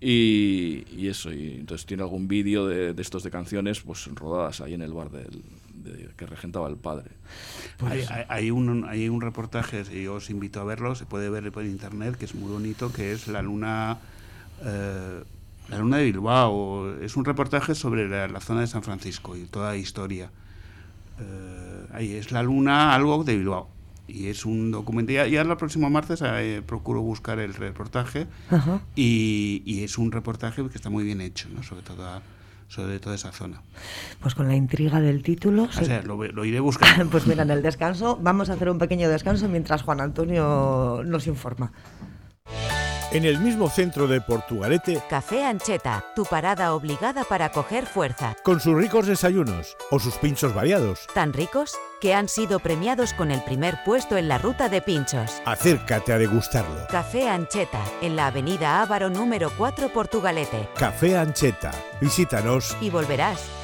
[0.00, 4.60] Y, y eso, y entonces tiene algún vídeo de, de estos de canciones pues rodadas
[4.60, 5.42] ahí en el bar del,
[5.74, 7.12] de- que regentaba el padre.
[7.80, 11.52] Hay, hay- hay un, hay un reportaje, y os invito a verlo, se puede ver
[11.52, 13.98] por internet, que es muy bonito, que es la luna,
[14.64, 15.22] eh,
[15.68, 16.94] la luna de Bilbao.
[17.00, 20.30] Es un reportaje sobre la, la zona de San Francisco y toda la historia.
[21.20, 23.68] Eh, ahí es la luna, algo de Bilbao.
[24.08, 25.12] Y es un documento.
[25.12, 28.26] Ya, ya el próximo martes eh, procuro buscar el reportaje.
[28.50, 28.80] Ajá.
[28.96, 31.62] Y, y es un reportaje que está muy bien hecho, ¿no?
[31.62, 32.20] sobre, toda,
[32.68, 33.62] sobre toda esa zona.
[34.20, 35.64] Pues con la intriga del título.
[35.64, 37.06] O se- sea, lo, lo iré buscando.
[37.10, 41.26] Pues mira, en el descanso vamos a hacer un pequeño descanso mientras Juan Antonio nos
[41.26, 41.72] informa.
[43.12, 48.34] En el mismo centro de Portugalete, Café Ancheta, tu parada obligada para coger fuerza.
[48.42, 51.06] con sus ricos desayunos o sus pinchos variados.
[51.12, 55.42] Tan ricos que han sido premiados con el primer puesto en la ruta de pinchos.
[55.44, 56.86] Acércate a degustarlo.
[56.90, 60.68] Café Ancheta, en la avenida Ávaro número 4 Portugalete.
[60.78, 61.70] Café Ancheta.
[62.00, 62.74] Visítanos.
[62.80, 63.61] Y volverás.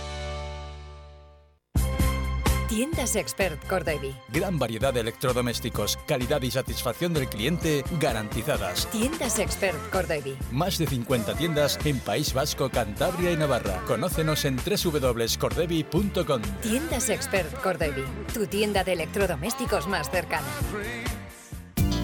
[2.68, 4.14] Tiendas Expert Cordevi.
[4.28, 8.86] Gran variedad de electrodomésticos, calidad y satisfacción del cliente garantizadas.
[8.90, 10.36] Tiendas Expert Cordevi.
[10.52, 13.82] Más de 50 tiendas en País Vasco, Cantabria y Navarra.
[13.86, 16.42] Conócenos en www.cordevi.com.
[16.60, 18.04] Tiendas Expert Cordevi.
[18.34, 20.46] Tu tienda de electrodomésticos más cercana.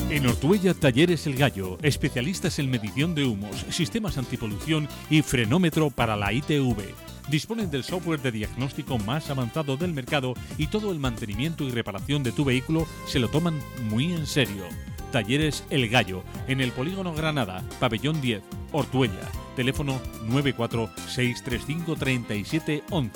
[0.09, 6.17] En Ortuella Talleres El Gallo, especialistas en medición de humos, sistemas antipolución y frenómetro para
[6.17, 7.14] la ITV.
[7.29, 12.23] Disponen del software de diagnóstico más avanzado del mercado y todo el mantenimiento y reparación
[12.23, 13.59] de tu vehículo se lo toman
[13.89, 14.65] muy en serio.
[15.11, 19.31] Talleres El Gallo, en el Polígono Granada, Pabellón 10, Ortuella.
[19.55, 23.11] Teléfono 946353711.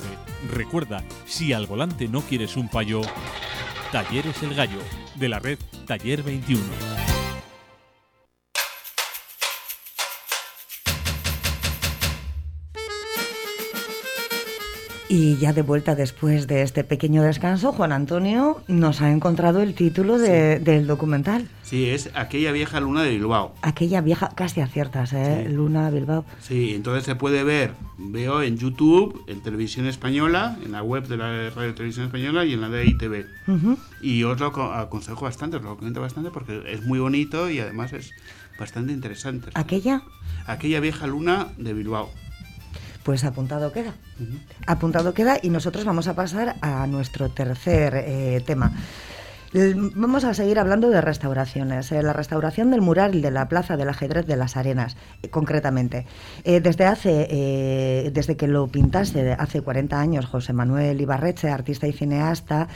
[0.53, 3.01] Recuerda, si al volante no quieres un payo,
[3.91, 4.79] Talleres El Gallo,
[5.15, 7.18] de la red Taller 21.
[15.11, 19.73] Y ya de vuelta después de este pequeño descanso, Juan Antonio nos ha encontrado el
[19.73, 21.47] título de- del documental.
[21.63, 23.55] Sí, es aquella vieja luna de Bilbao.
[23.63, 25.45] Aquella vieja, casi aciertas, ¿eh?
[25.47, 25.51] Sí.
[25.53, 26.25] Luna, Bilbao.
[26.41, 31.17] Sí, entonces se puede ver, veo en YouTube, en Televisión Española, en la web de
[31.17, 33.25] la Radio Televisión Española y en la de ITV.
[34.03, 37.59] Y os lo aco- aconsejo bastante, os lo recomiendo bastante porque es muy bonito y
[37.59, 38.11] además es
[38.59, 39.49] bastante interesante.
[39.55, 40.03] Aquella,
[40.45, 42.11] Aquella vieja luna de Bilbao.
[43.09, 43.95] Pues apuntado queda.
[44.67, 48.71] Apuntado queda y nosotros vamos a pasar a nuestro tercer eh, tema.
[49.95, 51.91] Vamos a seguir hablando de restauraciones.
[51.91, 56.05] Eh, la restauración del mural de la Plaza del Ajedrez de las Arenas, eh, concretamente.
[56.45, 62.67] desde hace, desde que lo pintase hace 40 años José Manuel Ibarreche, artista y cineasta,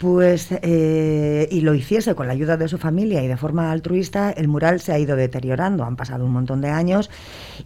[0.00, 4.30] pues, eh, y lo hiciese con la ayuda de su familia y de forma altruista,
[4.30, 5.84] el mural se ha ido deteriorando.
[5.84, 7.10] Han pasado un montón de años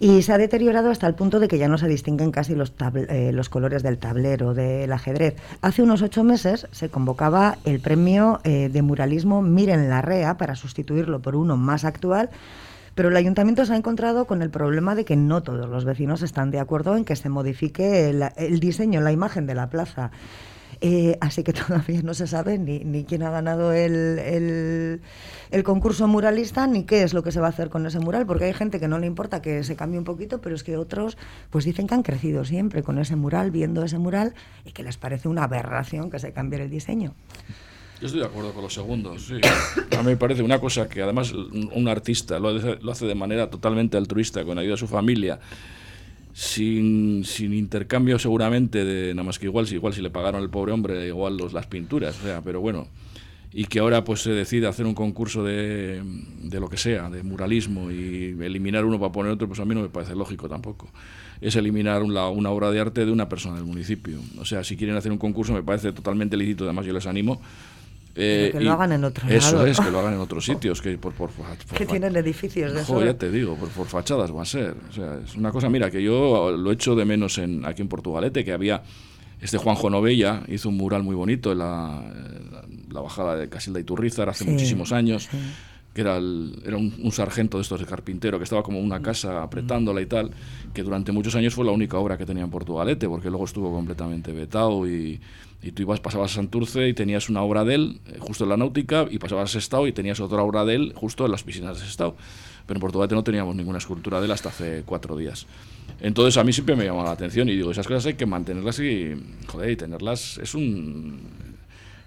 [0.00, 2.74] y se ha deteriorado hasta el punto de que ya no se distinguen casi los,
[3.08, 5.36] eh, los colores del tablero, del ajedrez.
[5.62, 10.56] Hace unos ocho meses se convocaba el premio eh, de muralismo Miren la Rea para
[10.56, 12.30] sustituirlo por uno más actual.
[12.96, 16.22] Pero el ayuntamiento se ha encontrado con el problema de que no todos los vecinos
[16.22, 20.10] están de acuerdo en que se modifique el, el diseño, la imagen de la plaza.
[20.86, 25.00] Eh, así que todavía no se sabe ni, quién ha ganado el,
[25.50, 28.26] el, concurso muralista ni qué es lo que se va a hacer con ese mural,
[28.26, 30.76] porque hay gente que no le importa que se cambie un poquito, pero es que
[30.76, 31.16] otros
[31.48, 34.34] pues dicen que han crecido siempre con ese mural, viendo ese mural,
[34.66, 37.14] y que les parece una aberración que se cambie el diseño.
[38.02, 39.40] Yo estoy de acuerdo con los segundos, sí.
[39.96, 43.48] A mí me parece una cosa que además un, artista lo lo hace de manera
[43.48, 45.40] totalmente altruista, con ayuda de su familia,
[46.34, 50.50] sin, sin intercambio seguramente de nada más que igual si igual si le pagaron al
[50.50, 52.88] pobre hombre igual los, las pinturas o sea pero bueno.
[53.56, 56.02] Y que ahora pues se decide hacer un concurso de,
[56.42, 59.76] de lo que sea de muralismo y eliminar uno para poner otro pues a mí
[59.76, 60.88] no me parece lógico tampoco.
[61.40, 64.18] Es eliminar una, una obra de arte de una persona del municipio.
[64.40, 67.40] O sea si quieren hacer un concurso me parece totalmente lícito además yo les animo
[68.16, 70.80] eh, que lo hagan en otro Eso es, que lo hagan en otros sitios.
[70.80, 71.30] Que, por, por,
[71.76, 73.04] que tienen edificios de eso.
[73.04, 74.74] ya te digo, por, fachadas va a ser.
[74.88, 77.82] O sea, es una cosa, mira, que yo lo he hecho de menos en, aquí
[77.82, 78.82] en Portugalete, que había.
[79.40, 82.02] Este Juanjo Novella hizo un mural muy bonito en la,
[82.90, 85.28] la bajada de Casilda y Turrizar hace muchísimos años.
[85.92, 90.00] que era, era un, sargento de estos de carpintero que estaba como una casa apretándola
[90.00, 90.30] y tal,
[90.72, 93.72] que durante muchos años fue la única obra que tenía en Portugalete, porque luego estuvo
[93.72, 95.20] completamente vetado y,
[95.64, 98.50] y tú ibas, pasabas a Santurce y tenías una obra de él eh, justo en
[98.50, 101.42] la náutica y pasabas a Sestao y tenías otra obra de él justo en las
[101.42, 102.16] piscinas de Sestao.
[102.66, 105.46] Pero en Portugal no teníamos ninguna escultura de él hasta hace cuatro días.
[106.00, 108.78] Entonces a mí siempre me llamó la atención y digo, esas cosas hay que mantenerlas
[108.80, 109.14] y,
[109.46, 111.54] joder, y tenerlas es un...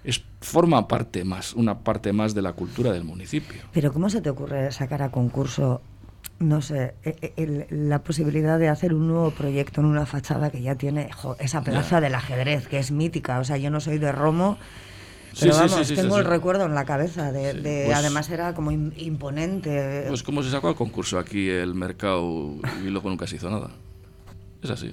[0.04, 3.62] Es, forma parte más, una parte más de la cultura del municipio.
[3.72, 5.82] Pero ¿cómo se te ocurre sacar a concurso
[6.38, 10.62] no sé, e, e, la posibilidad de hacer un nuevo proyecto en una fachada que
[10.62, 13.40] ya tiene esa plaza del ajedrez, que es mítica.
[13.40, 14.58] O sea, yo no soy de Romo,
[15.40, 17.32] pero vamos, tengo el recuerdo en la cabeza.
[17.32, 20.04] De, pues además era como imponente.
[20.08, 23.70] Pues como se sacó al concurso aquí el mercado y luego nunca se hizo nada.
[24.62, 24.92] Es así.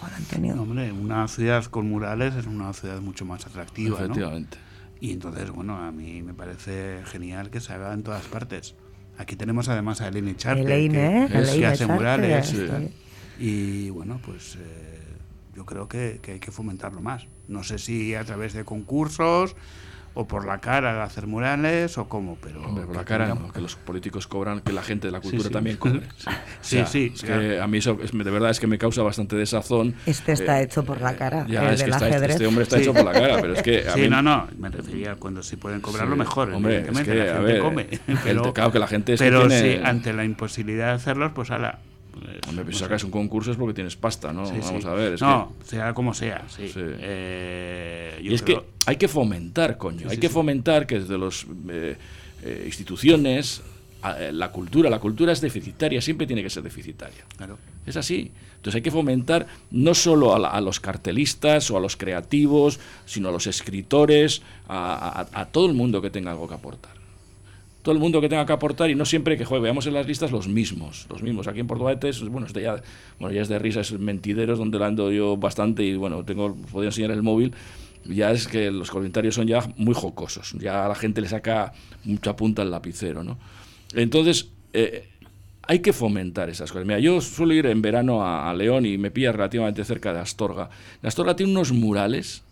[0.00, 3.98] Joder, hombre, una ciudad con murales es una ciudad mucho más atractiva.
[3.98, 4.58] Efectivamente.
[5.00, 8.74] Y entonces, bueno, a mí me parece genial que se haga en todas partes.
[9.18, 12.54] Aquí tenemos además a Eleni Charte, que, hace murales.
[13.38, 15.00] Y bueno, pues eh,
[15.54, 17.26] yo creo que, que, hay que fomentarlo más.
[17.48, 19.56] No sé si a través de concursos
[20.14, 22.62] o por la cara de hacer murales o cómo, pero...
[22.62, 25.76] por la cara no, que los políticos cobran, que la gente de la cultura también
[25.76, 26.02] cobre.
[26.60, 27.10] Sí, sí.
[27.10, 29.94] que a mí eso de verdad es que me causa bastante desazón.
[30.06, 33.04] Este está eh, hecho por la cara, ya, es que este hombre está hecho por
[33.04, 33.78] la cara, pero es que...
[33.88, 37.14] A sí, no, no, me refería cuando se pueden cobrar lo mejor, hombre, es que,
[37.14, 37.86] la gente come.
[38.24, 41.78] Pero, claro que la gente pero sí, ante la imposibilidad de hacerlos, pues ala,
[42.48, 44.44] Hombre, si sacas un concurso es porque tienes pasta, ¿no?
[44.44, 45.20] Vamos a ver.
[45.20, 46.70] no, sea como sea, sí.
[46.76, 50.08] Eh, y es que hay que fomentar, coño.
[50.08, 51.96] hay que fomentar que desde las eh,
[52.42, 53.62] eh, instituciones
[54.32, 57.24] la cultura, la cultura es deficitaria, siempre tiene que ser deficitaria.
[57.36, 57.58] Claro.
[57.84, 58.30] Es así.
[58.54, 63.32] Entonces hay que fomentar no solo a, los cartelistas o a los creativos, sino a
[63.32, 66.97] los escritores, a todo el mundo que tenga algo que aportar
[67.88, 70.06] todo el mundo que tenga que aportar y no siempre que juegue, veamos en las
[70.06, 71.48] listas los mismos, los mismos.
[71.48, 72.82] Aquí en Portugal es, bueno, este ya,
[73.18, 76.88] bueno, ya es de risas mentideros donde lo ando yo bastante y bueno, tengo, podría
[76.88, 77.54] enseñar el móvil,
[78.04, 81.72] ya es que los comentarios son ya muy jocosos, ya a la gente le saca
[82.04, 83.38] mucha punta al lapicero, ¿no?
[83.94, 85.08] Entonces, eh,
[85.62, 86.86] hay que fomentar esas cosas.
[86.86, 90.20] Mira, yo suelo ir en verano a, a León y me pilla relativamente cerca de
[90.20, 90.68] Astorga.
[91.02, 92.42] Astorga tiene unos murales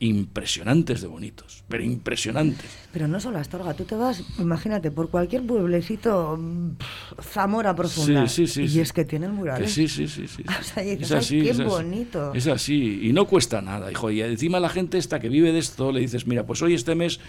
[0.00, 2.66] impresionantes de bonitos, pero impresionantes.
[2.92, 6.38] Pero no solo Astorga, tú te vas, imagínate, por cualquier pueblecito,
[7.22, 9.72] Zamora profunda, sí, sí, sí, y es que tienen murales.
[9.72, 10.44] sí, sí, sí, sí.
[10.76, 12.34] es así, qué bonito.
[12.34, 15.58] Es así, y no cuesta nada, hijo, y encima la gente esta que vive de
[15.58, 17.20] esto, le dices, mira, pues hoy este mes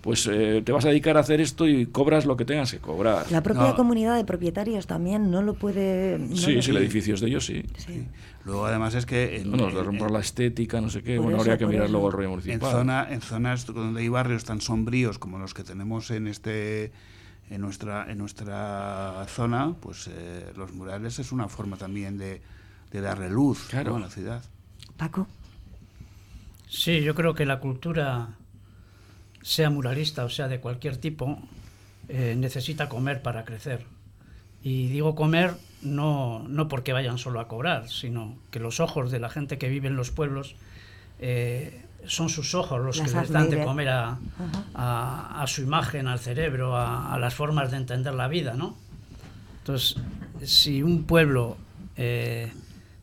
[0.00, 2.78] pues eh, te vas a dedicar a hacer esto y cobras lo que tengas que
[2.78, 3.30] cobrar.
[3.30, 6.18] La propia comunidad de propietarios también no lo puede...
[6.34, 7.64] sí, sí, el edificio es de ellos, sí.
[8.50, 9.36] Luego además es que...
[9.36, 12.30] En, bueno, de la estética, no sé qué, bueno, habría que mirar luego el rollo
[12.30, 12.68] municipal.
[12.68, 16.90] En, zona, en zonas donde hay barrios tan sombríos como los que tenemos en este
[17.48, 22.40] en nuestra en nuestra zona, pues eh, los murales es una forma también de
[22.90, 24.42] de darle luz a la ciudad.
[24.96, 25.28] Paco.
[26.68, 28.30] Sí, yo creo que la cultura,
[29.42, 31.38] sea muralista o sea de cualquier tipo,
[32.08, 33.86] eh, necesita comer para crecer.
[34.62, 39.18] Y digo comer no, no porque vayan solo a cobrar, sino que los ojos de
[39.18, 40.54] la gente que vive en los pueblos
[41.18, 44.18] eh, son sus ojos los que les dan de comer a,
[44.74, 48.76] a, su imagen, al cerebro, a, las formas de entender la vida, ¿no?
[49.58, 49.96] Entonces,
[50.42, 51.56] si un pueblo
[51.96, 52.52] eh,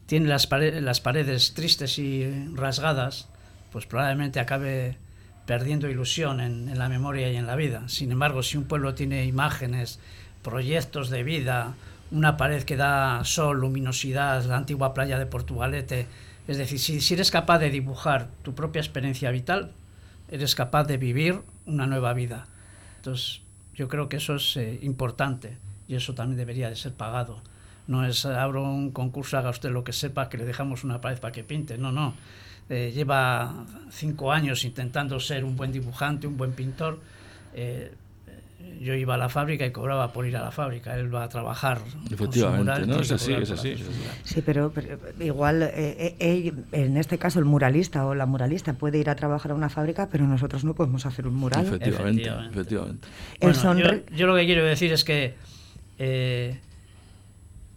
[0.07, 3.27] tiene las, las paredes tristes y rasgadas,
[3.71, 4.97] pues probablemente acabe
[5.45, 7.87] perdiendo ilusión en, en, la memoria y en la vida.
[7.87, 9.99] Sin embargo, si un pueblo tiene imágenes,
[10.47, 11.75] proyectos de vida,
[12.09, 16.07] una pared que da sol, luminosidad, la antigua playa de Portugalete,
[16.47, 19.73] es decir, si, eres capaz de dibujar tu propia experiencia vital,
[20.31, 22.47] eres capaz de vivir una nueva vida.
[22.95, 23.41] Entonces,
[23.75, 25.57] yo creo que eso es eh, importante
[25.89, 27.41] y eso también debería de ser pagado.
[27.87, 31.19] No es abro un concurso, haga usted lo que sepa, que le dejamos una pared
[31.19, 31.77] para que pinte.
[31.77, 32.13] No, no.
[32.69, 37.01] Eh, lleva cinco años intentando ser un buen dibujante, un buen pintor.
[37.53, 37.91] Eh,
[38.79, 40.97] yo iba a la fábrica y cobraba por ir a la fábrica.
[40.97, 41.79] Él va a trabajar.
[42.11, 42.99] Efectivamente, ¿no?
[42.99, 43.75] Es así, es así,
[44.23, 44.71] Sí, pero,
[45.19, 49.55] igual, eh, en este caso, el muralista o la muralista puede ir a trabajar a
[49.55, 51.65] una fábrica, pero nosotros no podemos hacer un mural.
[51.65, 53.07] Efectivamente, efectivamente.
[54.15, 55.35] yo, lo que quiero decir es que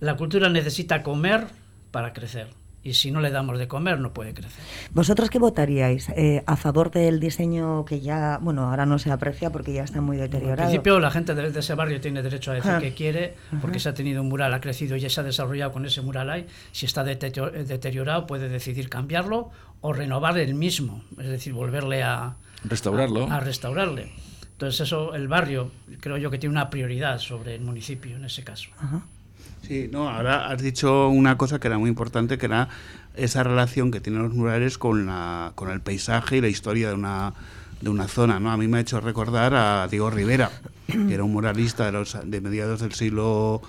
[0.00, 1.46] la cultura necesita comer
[1.90, 2.59] para crecer.
[2.82, 4.64] Y si no le damos de comer, no puede crecer.
[4.92, 6.08] ¿Vosotros qué votaríais?
[6.10, 10.00] Eh, ¿A favor del diseño que ya, bueno, ahora no se aprecia porque ya está
[10.00, 10.62] muy deteriorado?
[10.62, 13.90] Al principio, la gente de, ese barrio tiene derecho a decir que quiere, porque se
[13.90, 16.46] ha tenido un mural, ha crecido y ya se ha desarrollado con ese mural ahí.
[16.72, 19.50] Si está deteriorado, puede decidir cambiarlo
[19.82, 22.36] o renovar el mismo, es decir, volverle a.
[22.64, 23.30] Restaurarlo.
[23.30, 24.10] a restaurarle.
[24.52, 28.42] Entonces, eso, el barrio, creo yo que tiene una prioridad sobre el municipio en ese
[28.42, 28.70] caso.
[28.78, 29.02] Ajá.
[29.62, 32.68] Sí, no, ahora has dicho una cosa que era muy importante, que era
[33.14, 36.94] esa relación que tienen los murales con, la, con el paisaje y la historia de
[36.94, 37.34] una,
[37.80, 38.40] de una zona.
[38.40, 38.50] ¿no?
[38.50, 40.50] A mí me ha hecho recordar a Diego Rivera,
[40.86, 43.62] que era un muralista de, mediados del siglo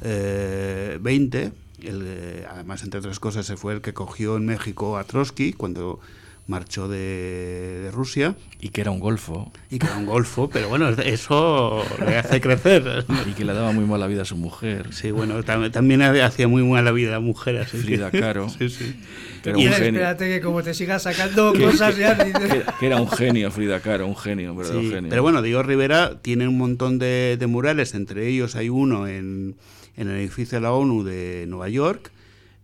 [0.00, 0.06] XX.
[0.06, 1.52] Eh,
[1.82, 6.00] el, además, entre otras cosas, se fue el que cogió en México a Trotsky cuando
[6.46, 8.34] marchó de, Rusia.
[8.60, 9.52] Y que era un golfo.
[9.70, 13.04] Y que era un golfo, pero bueno, eso le hace crecer.
[13.26, 14.92] Y que le daba muy mala vida a su mujer.
[14.92, 17.58] Sí, bueno, también hacía muy mala vida a la mujer.
[17.58, 18.48] Así Frida Caro.
[18.58, 18.94] Sí, sí.
[19.42, 22.16] Que era y un espérate que como te sigas sacando cosas ya...
[22.16, 25.10] Que, era un genio Frida Caro, un genio, un verdadero genio.
[25.10, 29.56] Pero bueno, Diego Rivera tiene un montón de, de murales, entre ellos hay uno en,
[29.96, 32.10] en el edificio de la ONU de Nueva York,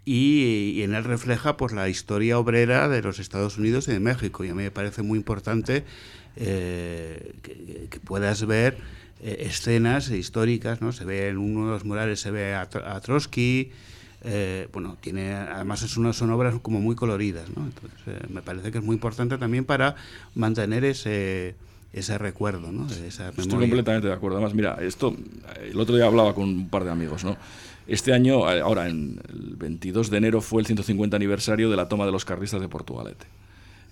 [0.04, 4.44] y, en él refleja pues la historia obrera de los Estados Unidos y de México
[4.44, 5.84] y a mí me parece muy importante
[6.36, 8.78] eh, que, puedas ver
[9.22, 12.68] eh, escenas históricas no se ve en uno de los murales se ve a,
[13.00, 13.70] Trotsky
[14.22, 18.72] eh, bueno tiene además es una, son obras como muy coloridas no entonces me parece
[18.72, 19.96] que es muy importante también para
[20.34, 21.54] mantener ese
[21.92, 22.86] ese recuerdo, ¿no?
[22.88, 24.36] esa Estoy completamente de acuerdo.
[24.36, 25.16] Además, mira, esto,
[25.60, 27.36] el otro día hablaba con un par de amigos, ¿no?
[27.90, 31.88] Este año, eh, ahora en el 22 de enero, fue el 150 aniversario de la
[31.88, 33.26] toma de los carlistas de Portugalete.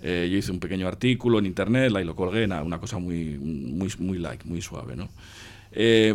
[0.01, 3.93] Eh, yo hice un pequeño artículo en internet, y lo colgué, una cosa muy, muy,
[3.99, 4.95] muy like, muy suave.
[4.95, 5.09] ¿no?
[5.73, 6.15] Eh,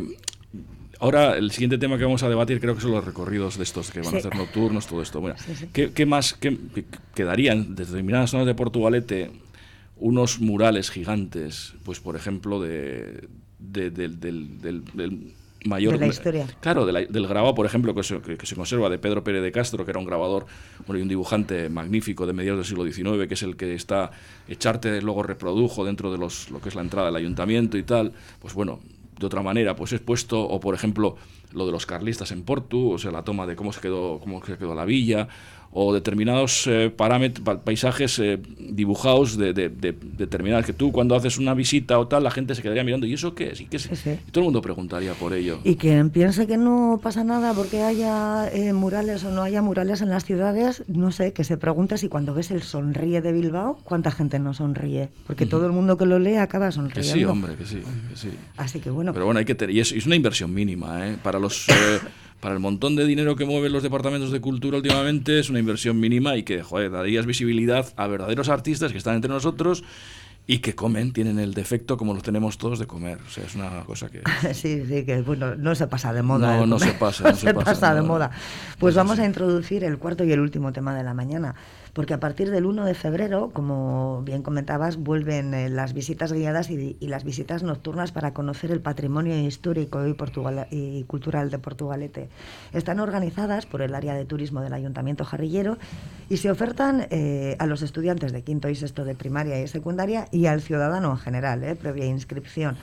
[1.02, 3.92] ahora, el siguiente tema que vamos a debatir creo que son los recorridos de estos
[3.92, 5.20] que van a ser nocturnos, todo esto.
[5.20, 5.36] Bueno,
[5.74, 6.58] ¿qué, más qué,
[7.14, 9.30] quedarían desde determinadas zonas de Portugalete
[9.98, 11.74] unos murales gigantes?
[11.84, 13.28] Pues, por ejemplo, de,
[13.60, 15.34] del, del
[15.66, 15.94] mayor...
[15.94, 16.48] De la historia.
[16.60, 19.86] Claro, del grabado, por ejemplo, que se, que, se, conserva de Pedro Pérez de Castro,
[19.86, 20.46] que era un grabador
[20.86, 24.12] bueno, y un dibujante magnífico de mediados del siglo XIX, que es el que está,
[24.48, 28.14] Echarte luego reprodujo dentro de los, lo que es la entrada del ayuntamiento y tal,
[28.42, 28.80] pues bueno,
[29.20, 31.18] de otra manera, pues es puesto, o por ejemplo,
[31.54, 34.44] lo de los carlistas en Portu, o sea, la toma de cómo se quedó, cómo
[34.46, 35.28] se quedó la villa,
[35.74, 36.94] o determinados eh,
[37.64, 42.32] paisajes eh, dibujados de, de, determinados que tú cuando haces una visita o tal la
[42.32, 43.86] gente se quedaría mirando y eso qué es y, qué es?
[43.88, 45.60] y todo el mundo preguntaría por ello.
[45.64, 50.02] Y quien piense que no pasa nada porque haya eh, murales o no haya murales
[50.02, 53.80] en las ciudades no sé que se pregunte si cuando ves el sonríe de Bilbao
[53.84, 57.26] cuánta gente no sonríe porque todo el mundo que lo lee acaba sonriendo que sí
[57.26, 58.30] hombre que sí, que sí.
[58.58, 59.14] así que bueno.
[59.14, 61.18] Pero bueno hay que tener y es, es una inversión mínima ¿eh?
[61.22, 61.68] para los
[62.44, 65.98] para el montón de dinero que mueven los departamentos de cultura últimamente, es una inversión
[65.98, 69.86] mínima y que, joder, darías visibilidad a verdaderos artistas que están entre nosotros
[70.46, 73.20] y que comen, tienen el defecto como lo tenemos todos de comer.
[73.26, 74.22] O sea, es una cosa que...
[74.54, 76.58] Sí, sí, que bueno, no se pasa de moda.
[76.58, 77.32] No, no se pasa.
[77.32, 78.32] No se, pasa, de moda.
[78.78, 81.56] Pues vamos a introducir el cuarto y el último tema de la mañana,
[81.94, 86.72] porque a partir del 1 de febrero, como bien comentabas, vuelven eh, las visitas guiadas
[86.72, 92.30] y, las visitas nocturnas para conocer el patrimonio histórico y cultural de Portugalete.
[92.74, 95.78] Están organizadas por el área de turismo del Ayuntamiento Jarrillero
[96.30, 100.28] y se ofertan eh, a los estudiantes de quinto y sexto de primaria y secundaria
[100.32, 102.76] y al ciudadano en general, eh, previa inscripción.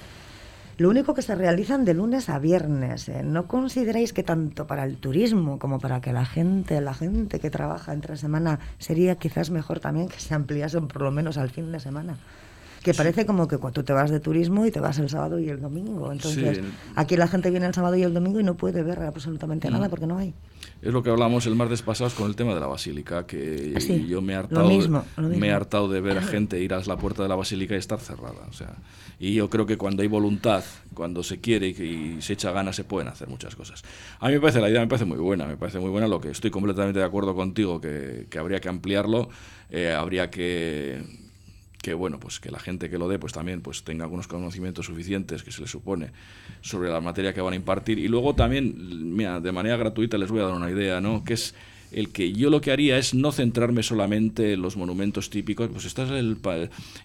[0.81, 3.11] Lo único que se realizan de lunes a viernes.
[3.11, 3.23] ¿eh?
[3.23, 7.51] ¿No consideráis que tanto para el turismo como para que la gente, la gente que
[7.51, 11.71] trabaja entre semana, sería quizás mejor también que se ampliasen por lo menos al fin
[11.71, 12.17] de semana?
[12.83, 15.39] que parece como que cuando tú te vas de turismo y te vas el sábado
[15.39, 16.11] y el domingo.
[16.13, 16.63] Entonces, sí.
[16.97, 19.73] aquí la gente viene el sábado y el domingo y no puede ver absolutamente Mm.
[19.75, 20.33] nada porque no hay.
[20.83, 24.07] Es lo que hablamos el martes pasado con el tema de la basílica, que Sí,
[24.09, 26.81] yo me he lo hartado, mismo, me he hartado de ver a gente ir a
[26.87, 28.47] la puerta de la basílica y estar cerrada.
[28.49, 28.77] O sea,
[29.19, 30.65] y yo creo que cuando hay voluntad,
[30.95, 33.83] cuando se quiere y, y se echa ganas, se pueden hacer muchas cosas.
[34.21, 36.21] A mí me parece, la idea me parece muy buena, me parece muy buena, lo
[36.21, 39.29] que estoy completamente de acuerdo contigo, que, que habría que ampliarlo,
[39.71, 41.03] eh, habría que
[41.83, 44.87] que bueno pues que la gente que lo dé pues también pues tenga algunos conocimientos
[44.87, 46.13] suficientes que se les supone
[46.61, 47.99] sobre la materia que van a impartir.
[47.99, 51.35] Y luego también mira de manera gratuita les voy a dar una idea no que
[51.35, 51.55] es
[51.93, 55.85] el que yo lo que haría es no centrarme solamente en los monumentos típicos pues
[55.85, 56.37] esta es el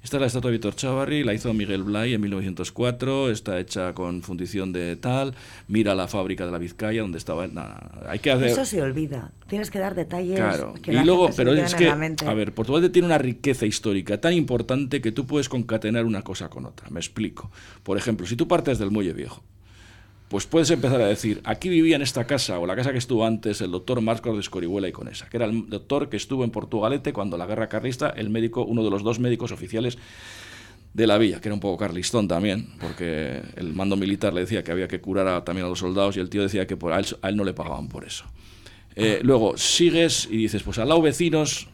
[0.04, 3.94] esta es la estatua de Víctor Chavarri la hizo Miguel Blay en 1904 está hecha
[3.94, 5.34] con fundición de tal
[5.68, 7.64] mira la fábrica de la Vizcaya donde estaba no,
[8.08, 9.32] hay que hacer Eso se olvida.
[9.48, 13.06] Tienes que dar detalles Claro, que y luego, pero es que, a ver, Portugal tiene
[13.06, 16.90] una riqueza histórica tan importante que tú puedes concatenar una cosa con otra.
[16.90, 17.52] Me explico.
[17.84, 19.44] Por ejemplo, si tú partes del Muelle Viejo,
[20.28, 23.26] pues puedes empezar a decir, aquí vivía en esta casa, o la casa que estuvo
[23.26, 26.52] antes, el doctor Marcos de Escorihuela y Conesa, que era el doctor que estuvo en
[26.52, 29.98] Portugalete cuando la guerra carlista, el médico, uno de los dos médicos oficiales
[30.94, 34.64] de la villa, que era un poco carlistón también, porque el mando militar le decía
[34.64, 36.94] que había que curar a- también a los soldados y el tío decía que por
[36.94, 38.26] a él, a él no le pagaban por eso.
[38.96, 41.68] Eh, luego sigues y dices, pues al lado vecinos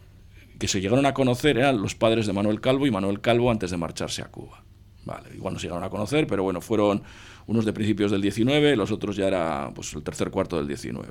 [0.58, 3.70] que se llegaron a conocer eran los padres de Manuel Calvo y Manuel Calvo antes
[3.72, 4.64] de marcharse a Cuba.
[5.06, 7.02] Vale, igual no se llegaron a conocer, pero bueno, fueron
[7.47, 11.10] unos de principios del 19, los otros ya era pues el tercer cuarto del 19.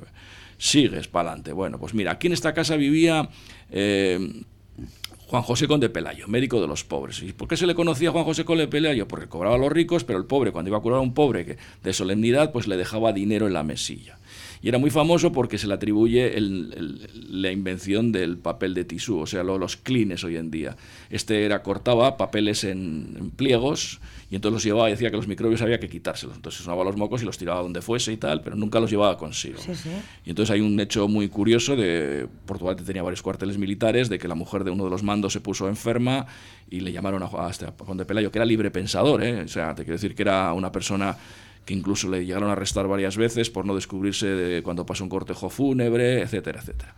[0.57, 1.53] Sigues para adelante.
[1.53, 3.29] Bueno, pues mira, aquí en esta casa vivía
[3.69, 4.43] eh,
[5.27, 7.21] Juan José Conde Pelayo, médico de los pobres.
[7.23, 9.07] ¿Y por qué se le conocía a Juan José Conde Pelayo?
[9.07, 11.57] Porque cobraba a los ricos, pero el pobre, cuando iba a curar a un pobre
[11.83, 14.17] de solemnidad, pues le dejaba dinero en la mesilla.
[14.63, 18.85] Y era muy famoso porque se le atribuye el- el- la invención del papel de
[18.85, 20.75] tisú, o sea, lo- los clines hoy en día.
[21.09, 23.99] Este era cortaba papeles en, en pliegos
[24.29, 26.35] y entonces los llevaba y decía que los microbios había que quitárselos.
[26.35, 29.17] Entonces sonaba los mocos y los tiraba donde fuese y tal, pero nunca los llevaba
[29.17, 29.57] consigo.
[29.59, 29.89] Sí, sí.
[30.25, 34.27] Y entonces hay un hecho muy curioso de Portugal tenía varios cuarteles militares, de que
[34.27, 36.27] la mujer de uno de los mandos se puso enferma
[36.69, 39.41] y le llamaron a, este a Conde Pelayo, que era libre pensador, ¿eh?
[39.41, 41.17] o sea, te quiero decir que era una persona
[41.65, 45.09] que incluso le llegaron a arrestar varias veces por no descubrirse de cuando pasó un
[45.09, 46.95] cortejo fúnebre, etcétera, etcétera.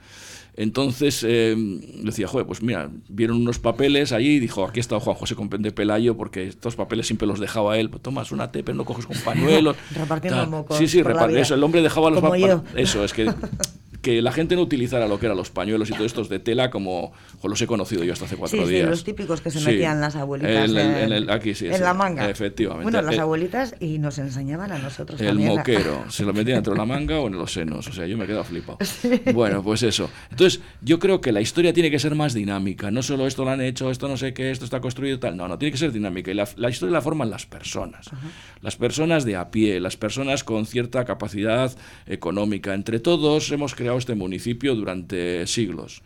[0.56, 1.56] Entonces eh,
[2.04, 5.72] decía, joder, pues mira, vieron unos papeles allí y dijo, aquí está Juan José Conde
[5.72, 7.90] Pelayo, porque estos papeles siempre los dejaba él.
[7.90, 9.76] Pues tomas una té, pero no coges con pañuelo.
[9.96, 11.40] Repartiendo mocos Sí, sí, por la repar- vida.
[11.42, 12.64] eso, el hombre dejaba los Como pa- yo.
[12.76, 13.26] Eso, es que,
[14.04, 16.70] que la gente no utilizara lo que eran los pañuelos y todo estos de tela
[16.70, 18.90] como jo, los he conocido yo hasta hace cuatro Sí, sí, días.
[18.90, 19.66] los típicos que se Sí.
[19.66, 22.30] metían las abuelitas En el- el- aquí sí, en la manga.
[22.30, 22.84] Efectivamente.
[22.84, 25.52] Bueno, las Eh, abuelitas y nos enseñaban a nosotros el también.
[25.52, 28.06] a- moquero, se lo metían dentro de la manga o en los senos, o sea,
[28.06, 28.78] yo me he quedado flipado.
[29.34, 30.10] Bueno, pues eso.
[30.30, 33.52] Entonces, yo creo que la historia tiene que ser más dinámica, no solo esto lo
[33.52, 35.78] han hecho, esto no sé qué, esto está construido y tal, no, no, tiene que
[35.78, 38.10] ser dinámica y la, la historia la forman las personas,
[38.62, 41.72] las personas de a pie, las personas con cierta capacidad
[42.06, 42.74] económica.
[42.74, 46.02] Entre todos hemos creado este municipio durante siglos.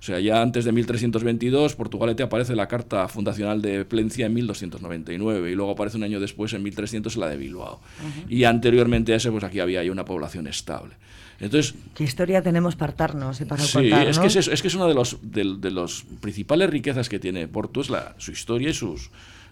[0.00, 5.50] O sea, ya antes de 1322, Portugalete aparece la carta fundacional de Plencia en 1299
[5.50, 7.80] y luego aparece un año después, en 1300, la de Bilbao.
[8.26, 10.94] Y anteriormente a ese, pues aquí había ya una población estable.
[11.38, 14.22] Entonces, ¿Qué historia tenemos para hartarnos y para sí, contar, es no?
[14.22, 17.46] que es, es que es una de los, de, de los principales riquezas que tiene
[17.48, 19.10] Porto, es la, su historia y sus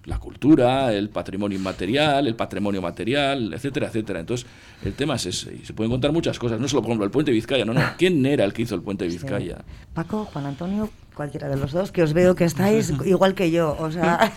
[0.09, 4.21] la cultura, el patrimonio inmaterial, el patrimonio material, etcétera, etcétera.
[4.21, 4.47] Entonces,
[4.85, 5.55] el tema es ese.
[5.63, 6.59] Y se pueden contar muchas cosas.
[6.59, 7.65] No solo, por ejemplo, el puente de Vizcaya.
[7.65, 7.83] No, no.
[7.99, 9.59] ¿Quién era el que hizo el puente de Vizcaya?
[9.95, 13.77] Paco, Juan Antonio, cualquiera de los dos, que os veo que estáis igual que yo,
[13.79, 14.33] o sea,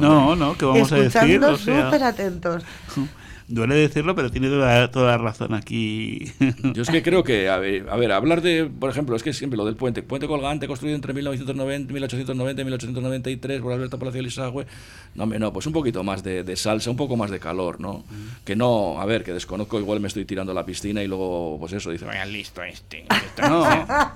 [0.00, 1.16] No, no, ¿qué vamos a decir?
[1.22, 2.62] escuchando O sea, súper atentos.
[3.48, 6.32] duele decirlo, pero tiene toda, toda la razón aquí.
[6.74, 9.32] Yo es que creo que, a ver, a ver, hablar de, por ejemplo, es que
[9.32, 14.22] siempre lo del puente, puente colgante construido entre 1990, 1890 y 1893 por Alberto Palacio
[14.22, 14.66] Lisagüe,
[15.14, 18.04] no, no, pues un poquito más de, de salsa, un poco más de calor, ¿no?
[18.44, 21.56] Que no, a ver, que desconozco, igual me estoy tirando a la piscina y luego,
[21.60, 23.04] pues eso, dice, vaya listo este.
[23.40, 23.64] No,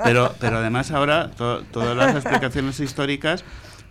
[0.04, 3.44] pero, pero además ahora to- todas las explicaciones históricas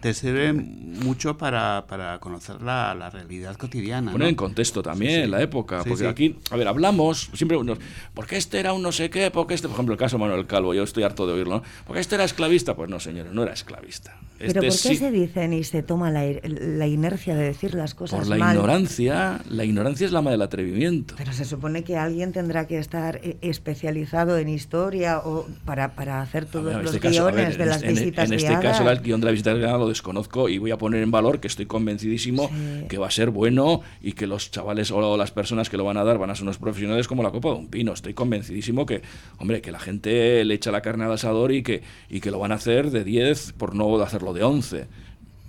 [0.08, 4.14] te sirve mucho para, para conocer la, la, realidad cotidiana.
[4.14, 7.78] Poner en contexto también la época, porque aquí, a ver, hablamos siempre, unos,
[8.14, 10.47] porque este era un no sé qué, porque este, por ejemplo, el caso de Manuel
[10.47, 11.64] Calvo, yo estoy harto de oírlo, ¿no?
[11.86, 14.16] Porque este era esclavista, pues no, señores, no era esclavista.
[14.39, 17.95] Este ¿Pero por qué se dicen y se toma la, la, inercia de decir las
[17.95, 18.55] cosas Por la mal?
[18.55, 21.16] ignorancia, la ignorancia es la madre del atrevimiento.
[21.18, 26.22] Pero se supone que alguien tendrá que estar eh, especializado en historia o para, para
[26.22, 28.88] hacer todos ver, los este guiones ver, de las en, visitas En, en este caso,
[28.88, 31.48] el guion de la visita guiada lo desconozco y voy a poner en valor que
[31.48, 32.88] estoy convencidísimo sí.
[32.88, 35.98] que va a ser bueno y que los chavales o las personas que lo van
[35.98, 37.93] a dar van a ser unos profesionales como la copa de un pino.
[37.93, 39.02] Estoy convencidísimo que,
[39.39, 42.39] hombre, que la gente le echa la carne al asador y que, y que lo
[42.39, 44.88] van a hacer de 10 por no hacerlo de 11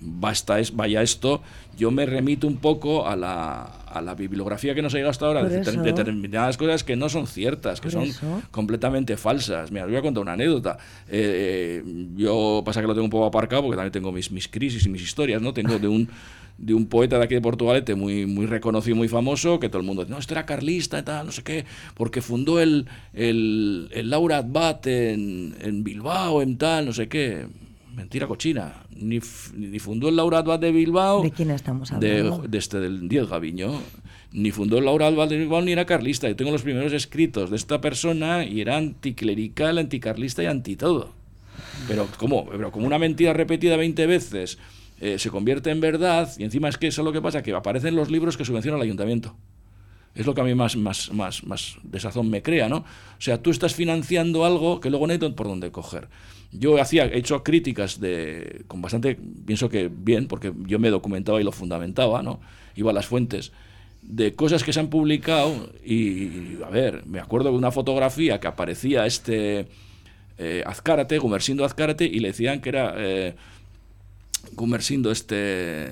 [0.00, 1.42] basta es, vaya esto,
[1.76, 5.26] yo me remito un poco a la, a la bibliografía que nos ha llegado hasta
[5.26, 8.42] ahora, de determinadas cosas que no son ciertas, que son eso.
[8.50, 9.70] completamente falsas.
[9.70, 10.78] Mira, os voy a contar una anécdota.
[11.08, 11.82] Eh,
[12.16, 14.88] yo pasa que lo tengo un poco aparcado porque también tengo mis, mis crisis y
[14.88, 15.52] mis historias, ¿no?
[15.52, 16.08] Tengo de un
[16.58, 19.86] de un poeta de aquí de Portugalete muy, muy reconocido, muy famoso, que todo el
[19.86, 23.88] mundo dice, no, este era carlista y tal, no sé qué, porque fundó el, el,
[23.92, 27.46] el Laura Abad en, en Bilbao, en tal, no sé qué
[27.98, 28.84] mentira cochina.
[28.94, 29.18] Ni,
[29.54, 31.22] ni fundó el Laura Abad de Bilbao.
[31.22, 32.42] ¿De quién estamos hablando?
[32.42, 33.80] De, de este, del Diez Gaviño.
[34.32, 36.28] Ni fundó el Laura Abad de Bilbao ni era carlista.
[36.28, 41.12] Yo tengo los primeros escritos de esta persona y era anticlerical, anticarlista y anti todo.
[41.88, 44.58] Pero como, pero como una mentira repetida 20 veces
[45.00, 47.52] eh, se convierte en verdad, y encima es que eso es lo que pasa, que
[47.52, 49.36] aparecen los libros que subvenciona el ayuntamiento.
[50.14, 52.78] Es lo que a mí más, más, más, más desazón me crea, ¿no?
[52.78, 56.08] O sea, tú estás financiando algo que luego no hay por dónde coger.
[56.50, 61.40] Yo hacía, he hecho críticas de, con bastante, pienso que bien, porque yo me documentaba
[61.40, 62.40] y lo fundamentaba, ¿no?
[62.74, 63.52] Iba a las fuentes
[64.00, 68.46] de cosas que se han publicado y, a ver, me acuerdo de una fotografía que
[68.46, 69.66] aparecía este
[70.38, 73.34] eh, Azcárate, Gumersindo Azcárate, y le decían que era eh,
[74.52, 75.88] Gumersindo este...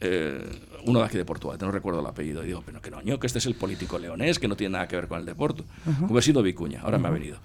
[0.00, 0.44] Eh,
[0.86, 3.26] uno de aquí de Portugal, no recuerdo el apellido, y digo, pero que no, que
[3.26, 5.62] este es el político leonés, que no tiene nada que ver con el deporte.
[5.86, 6.08] Uh -huh.
[6.08, 7.02] Gumersindo Vicuña, ahora uh -huh.
[7.04, 7.38] me ha venido.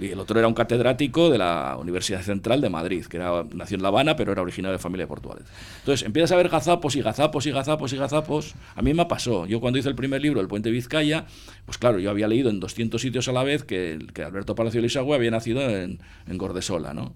[0.00, 3.76] Y el otro era un catedrático de la Universidad Central de Madrid, que era, nació
[3.76, 5.42] en La Habana, pero era originario de familia de Portugal.
[5.80, 8.54] Entonces empiezas a ver gazapos y gazapos y gazapos y gazapos.
[8.74, 9.46] A mí me pasó.
[9.46, 11.26] Yo cuando hice el primer libro, El Puente Vizcaya,
[11.66, 14.80] pues claro, yo había leído en 200 sitios a la vez que, que Alberto Palacio
[14.80, 17.14] Lisagüe había nacido en, en Gordesola, ¿no?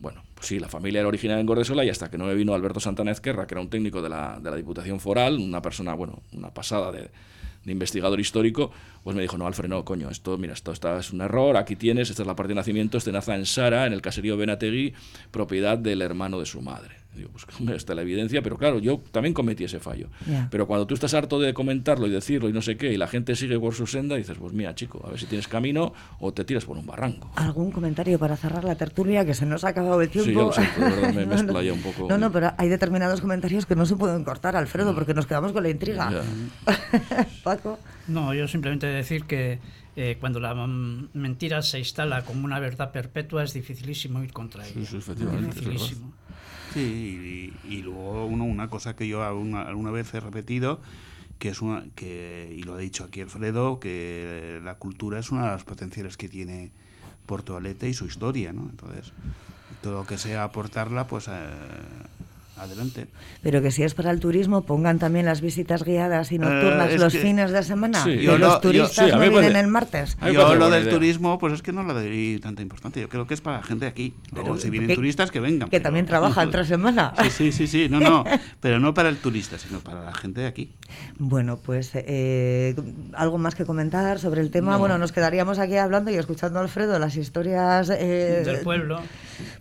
[0.00, 2.54] Bueno, pues sí, la familia era originaria en Gordesola y hasta que no me vino
[2.54, 5.94] Alberto Santana Ezquerra, que era un técnico de la, de la Diputación Foral, una persona,
[5.94, 7.08] bueno, una pasada de,
[7.66, 8.70] de investigador histórico,
[9.02, 12.08] pues me dijo, no, Alfred, no, coño, esto, mira, esto, es un error, aquí tienes,
[12.08, 14.94] esta es la parte de nacimiento, este naza en Sara, en el caserío Benategui,
[15.32, 17.05] propiedad del hermano de su madre.
[17.16, 20.08] Digo, pues hombre, está la evidencia, pero claro, yo también cometí ese fallo.
[20.26, 20.48] Yeah.
[20.50, 23.08] Pero cuando tú estás harto de comentarlo y decirlo y no sé qué, y la
[23.08, 26.32] gente sigue por su senda, dices, pues mira, chico, a ver si tienes camino o
[26.32, 27.30] te tiras por un barranco.
[27.36, 29.24] ¿Algún comentario para cerrar la tertulia?
[29.24, 30.28] Que se nos ha acabado el tiempo.
[30.28, 32.08] Sí, yo lo siento, de verdad, me, me no, no, un poco.
[32.08, 35.52] No, no, pero hay determinados comentarios que no se pueden cortar, Alfredo, porque nos quedamos
[35.52, 36.10] con la intriga.
[36.10, 37.26] Yeah.
[37.42, 37.78] Paco.
[38.08, 39.58] No, yo simplemente decir que
[39.96, 44.74] eh, cuando la mentira se instala como una verdad perpetua es dificilísimo ir contra ella.
[44.74, 45.46] Sí, sí, efectivamente.
[45.58, 46.12] Dificilísimo.
[46.76, 50.78] Sí, y, y luego uno, una cosa que yo alguna, alguna vez he repetido,
[51.38, 55.44] que es una, que, y lo ha dicho aquí Alfredo, que la cultura es una
[55.44, 56.72] de las potenciales que tiene
[57.24, 58.68] Porto Alete y su historia, ¿no?
[58.68, 59.14] Entonces,
[59.80, 61.28] todo lo que sea aportarla, pues...
[61.28, 61.32] Eh,
[62.56, 63.06] adelante.
[63.42, 66.98] Pero que si es para el turismo, pongan también las visitas guiadas y nocturnas Eh,
[66.98, 68.02] los que- fines de semana.
[68.02, 70.16] Sí, yo los lo- yo- turistas sí, no vienen el martes.
[70.32, 70.92] Yo lo del idea.
[70.94, 73.02] turismo, pues es que no le doy tanta importancia.
[73.02, 74.14] Yo creo que es para la gente de aquí.
[74.32, 75.68] Luego, si vienen que- turistas, que vengan.
[75.68, 77.12] Que pero- también trabaja entre semana.
[77.24, 77.88] Sí, sí, sí, sí.
[77.88, 78.24] No, no.
[78.60, 80.72] Pero no para el turista, sino para la gente de aquí.
[81.18, 82.74] Bueno, pues eh,
[83.12, 84.72] algo más que comentar sobre el tema.
[84.72, 84.78] No.
[84.78, 89.00] Bueno, nos quedaríamos aquí hablando y escuchando a Alfredo las historias eh, Del pueblo.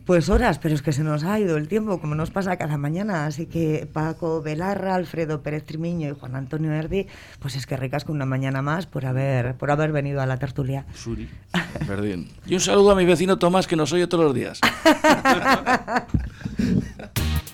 [0.05, 2.77] Pues horas, pero es que se nos ha ido el tiempo, como nos pasa cada
[2.77, 2.84] mañana.
[2.85, 7.07] Así que Paco Belarra, Alfredo Pérez Trimiño y Juan Antonio Erdi,
[7.39, 10.37] pues es que ricas con una mañana más por haber, por haber venido a la
[10.37, 10.85] tertulia.
[10.93, 11.27] Suri.
[11.87, 12.29] Perdín.
[12.45, 14.61] Y un saludo a mi vecino Tomás, que nos oye todos los días.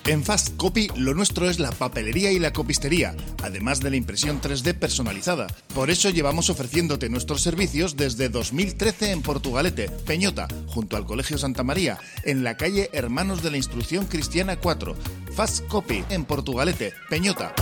[0.06, 4.40] En Fast Copy lo nuestro es la papelería y la copistería, además de la impresión
[4.40, 5.46] 3D personalizada.
[5.74, 11.62] Por eso llevamos ofreciéndote nuestros servicios desde 2013 en Portugalete, Peñota, junto al Colegio Santa
[11.62, 14.96] María, en la calle Hermanos de la Instrucción Cristiana 4.
[15.36, 17.54] Fast Copy en Portugalete, Peñota.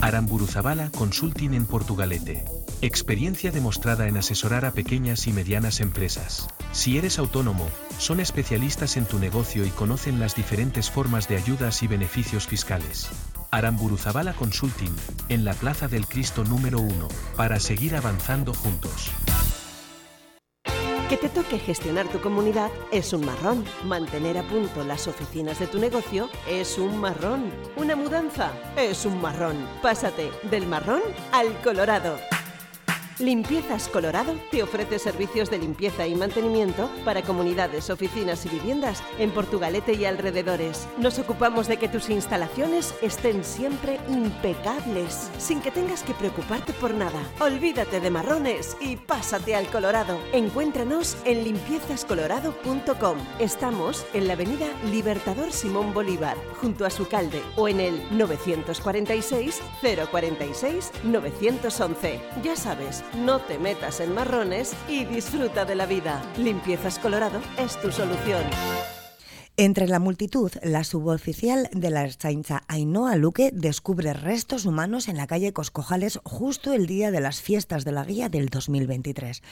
[0.00, 2.44] Aramburuzabala Consulting en Portugalete.
[2.82, 6.46] Experiencia demostrada en asesorar a pequeñas y medianas empresas.
[6.70, 7.68] Si eres autónomo,
[7.98, 13.08] son especialistas en tu negocio y conocen las diferentes formas de ayudas y beneficios fiscales.
[13.50, 14.94] Aramburuzabala Consulting,
[15.28, 19.10] en la Plaza del Cristo número 1, para seguir avanzando juntos.
[21.08, 23.64] Que te toque gestionar tu comunidad es un marrón.
[23.86, 27.50] Mantener a punto las oficinas de tu negocio es un marrón.
[27.76, 29.56] Una mudanza es un marrón.
[29.80, 31.00] Pásate del marrón
[31.32, 32.18] al colorado.
[33.18, 39.32] Limpiezas Colorado te ofrece servicios de limpieza y mantenimiento para comunidades, oficinas y viviendas en
[39.32, 40.86] Portugalete y alrededores.
[40.98, 46.94] Nos ocupamos de que tus instalaciones estén siempre impecables, sin que tengas que preocuparte por
[46.94, 47.20] nada.
[47.40, 50.20] Olvídate de marrones y pásate al Colorado.
[50.32, 53.18] Encuéntranos en limpiezascolorado.com.
[53.40, 59.60] Estamos en la avenida Libertador Simón Bolívar, junto a su calde, o en el 946
[60.12, 62.20] 046 911.
[62.44, 66.22] Ya sabes, no te metas en marrones y disfruta de la vida.
[66.36, 68.42] Limpiezas Colorado es tu solución.
[69.60, 75.26] Entre la multitud, la suboficial de la Ertzaintza Ainhoa Luque descubre restos humanos en la
[75.26, 79.42] calle Coscojales justo el día de las fiestas de la guía del 2023.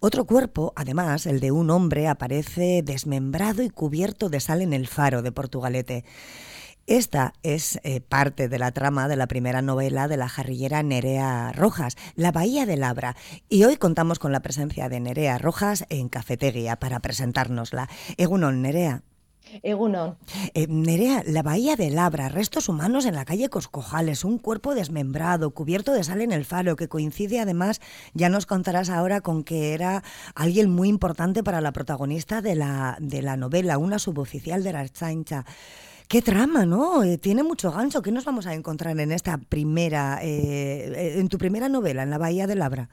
[0.00, 4.88] Otro cuerpo, además, el de un hombre, aparece desmembrado y cubierto de sal en el
[4.88, 6.04] faro de Portugalete.
[6.86, 11.50] Esta es eh, parte de la trama de la primera novela de la jarrillera Nerea
[11.52, 13.16] Rojas, La Bahía de Labra.
[13.48, 17.88] Y hoy contamos con la presencia de Nerea Rojas en Cafetería para presentárnosla.
[18.18, 19.02] Egunon, Nerea.
[19.64, 20.16] Egunon.
[20.54, 25.50] Eh, Nerea, la bahía de Labra, restos humanos en la calle Coscojales, un cuerpo desmembrado,
[25.50, 27.80] cubierto de sal en el faro, que coincide además,
[28.14, 32.96] ya nos contarás ahora, con que era alguien muy importante para la protagonista de la,
[33.00, 35.44] de la novela, una suboficial de la Archancha.
[36.08, 37.02] Qué trama, ¿no?
[37.02, 38.00] Eh, tiene mucho gancho.
[38.02, 42.18] ¿Qué nos vamos a encontrar en esta primera, eh, en tu primera novela, en la
[42.18, 42.88] Bahía de Labra?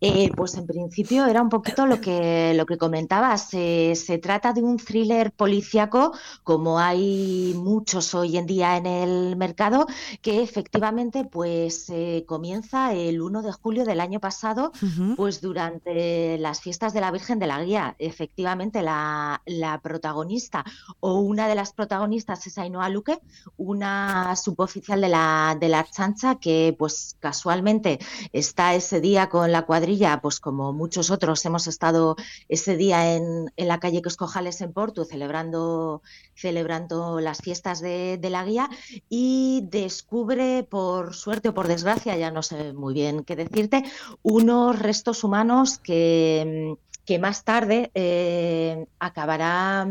[0.00, 3.50] Eh, pues en principio era un poquito lo que, lo que comentabas.
[3.50, 9.86] se trata de un thriller policíaco, como hay muchos hoy en día en el mercado,
[10.22, 11.92] que efectivamente pues
[12.26, 14.72] comienza el 1 de julio del año pasado,
[15.16, 17.94] pues durante las fiestas de la Virgen de la Guía.
[17.98, 20.64] Efectivamente, la, la protagonista
[21.00, 23.20] o una de las protagonistas es Ainhoa Luque,
[23.56, 27.98] una suboficial de la, de la Chancha que pues casualmente
[28.32, 32.16] está ese día con la cuadrilla, pues como muchos otros hemos estado
[32.48, 36.02] ese día en, en la calle Coscojales en Porto celebrando,
[36.34, 38.68] celebrando las fiestas de, de, la guía
[39.08, 43.84] y descubre, por suerte o por desgracia, ya no sé muy bien qué decirte,
[44.22, 49.86] unos restos humanos que, que más tarde eh, acabará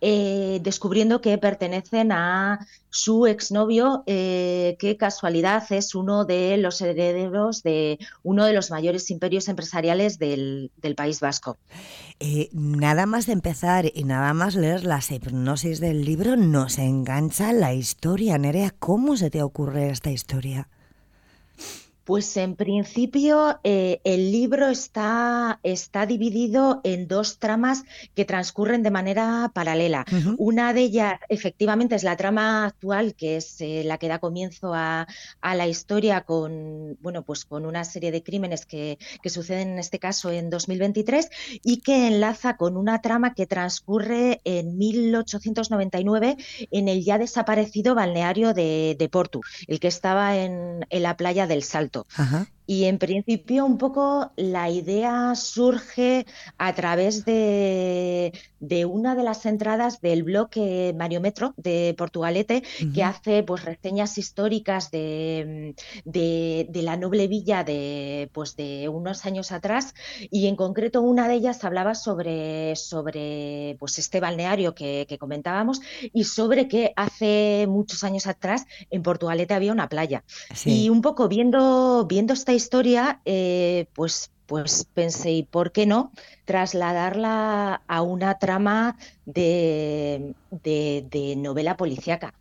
[0.00, 7.62] eh, descubriendo que pertenecen a su exnovio, eh, que casualidad es uno de los herederos
[7.62, 11.58] de uno de los mayores imperios empresariales del, del País Vasco.
[12.52, 17.74] Nada más de empezar y nada más leer las hipnosis del libro, nos engancha la
[17.74, 18.38] historia.
[18.38, 20.68] Nerea, ¿cómo se te ocurre esta historia?
[22.06, 27.82] Pues en principio eh, el libro está, está, dividido en dos tramas
[28.14, 30.04] que transcurren de manera paralela.
[30.12, 30.34] Uh -huh.
[30.38, 34.72] Una de ellas efectivamente es la trama actual, que es eh, la que da comienzo
[34.72, 35.08] a,
[35.40, 39.78] a, la historia con, bueno, pues con una serie de crímenes que, que, suceden en
[39.80, 41.28] este caso en 2023
[41.64, 46.36] y que enlaza con una trama que transcurre en 1899
[46.70, 51.48] en el ya desaparecido balneario de, de Porto, el que estaba en, en la playa
[51.48, 51.95] del Salto.
[52.16, 52.46] Ajá.
[52.66, 56.26] Y en principio un poco la idea surge
[56.58, 60.50] a través de, de una de las entradas del blog
[60.96, 62.94] Mario Metro de Portugalete, uh -huh.
[62.94, 69.24] que hace pues reseñas históricas de, de, de, la noble villa de, pues, de unos
[69.26, 69.94] años atrás.
[70.30, 75.80] Y en concreto una de ellas hablaba sobre, sobre pues, este balneario que, que comentábamos
[76.12, 80.24] y sobre que hace muchos años atrás en Portugalete había una playa.
[80.54, 80.84] Sí.
[80.84, 86.12] Y un poco viendo, viendo esta historia, eh, pues, pues pensé, ¿y por qué no
[86.44, 92.34] trasladarla a una trama de, de, de novela policíaca?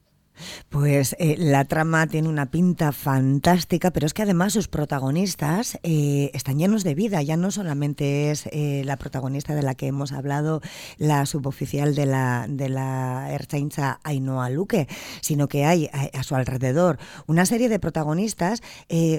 [0.70, 6.32] Pues eh, la trama tiene una pinta fantástica, pero es que además sus protagonistas eh,
[6.34, 7.22] están llenos de vida.
[7.22, 10.62] Ya no solamente es eh, la protagonista de la que hemos hablado,
[10.98, 14.88] la suboficial de la, de la Ertzaintza Ainhoa Luque,
[15.22, 18.62] sino que hay a, su alrededor una serie de protagonistas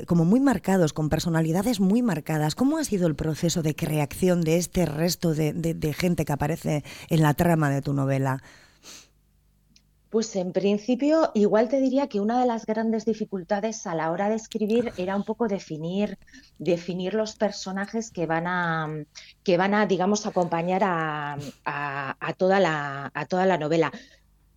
[0.07, 2.55] como muy marcados, con personalidades muy marcadas.
[2.55, 7.23] ¿Cómo ha sido el proceso de creación de este resto de gente que aparece en
[7.23, 8.43] la trama de tu novela?
[10.17, 14.31] Pues en principio, igual te diría que una de las grandes dificultades a la hora
[14.31, 16.17] de escribir era un poco definir,
[16.57, 18.89] definir los personajes que van a,
[19.45, 21.37] que van a digamos, acompañar a,
[21.67, 23.93] a, a toda, la, a toda la novela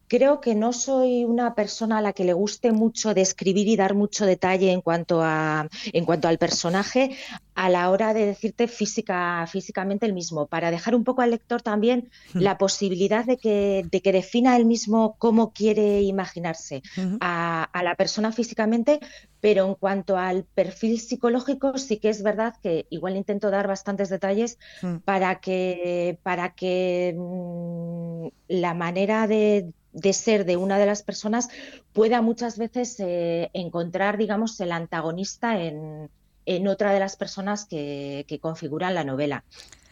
[0.10, 3.94] creo que no soy una persona a la que le guste mucho describir y dar
[3.96, 7.16] mucho detalle en cuanto a en cuanto al personaje
[7.56, 11.62] a la hora de decirte física físicamente el mismo para dejar un poco al lector
[11.62, 12.40] también Hmm.
[12.42, 16.82] la posibilidad de que de que defina él mismo cómo quiere imaginarse
[17.20, 19.00] a, a la persona físicamente
[19.40, 24.10] pero en cuanto al perfil psicológico sí que es verdad que igual intento dar bastantes
[24.10, 24.98] detalles Hmm.
[25.06, 31.50] para que para que mm, la manera de, de ser de una de las personas
[31.94, 36.10] pueda muchas veces eh, encontrar, digamos, el antagonista en,
[36.46, 39.44] en otra de las personas que, que configuran la novela.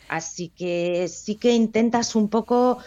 [0.08, 2.78] Así que sí que intentas un poco,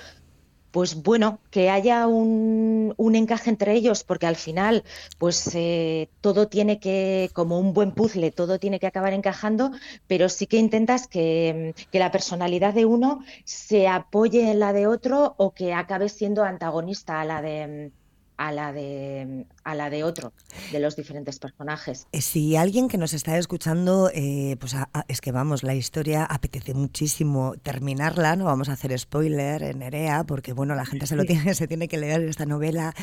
[0.71, 4.85] pues bueno, que haya un, encaje entre ellos, porque al final,
[5.19, 9.73] pues eh, todo tiene que, como un buen puzzle, todo tiene que acabar encajando,
[10.07, 14.87] pero sí que intentas que, que la personalidad de uno se apoye en la de
[14.87, 17.93] otro o que acabe siendo antagonista a la de
[18.41, 20.33] a la de a la de otro
[20.73, 22.07] de los diferentes personajes.
[22.13, 25.75] Eh, Si alguien que nos está escuchando, eh, pues a- a- es que vamos, la
[25.75, 31.07] historia apetece muchísimo terminarla, no vamos a hacer spoiler en Nerea, porque bueno, la gente
[31.07, 32.95] se lo tiene, se tiene que leer esta novela.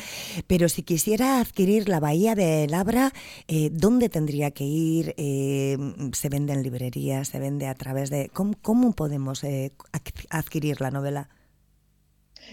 [0.48, 3.12] Pero si quisiera adquirir La Bahía de Labra,
[3.46, 5.14] eh, ¿dónde tendría que ir?
[5.18, 5.78] Eh,
[6.14, 7.28] ¿Se vende en librerías?
[7.28, 8.28] ¿Se vende a través de...?
[8.32, 9.44] ¿Cómo, cómo podemos
[10.30, 11.28] adquirir la novela?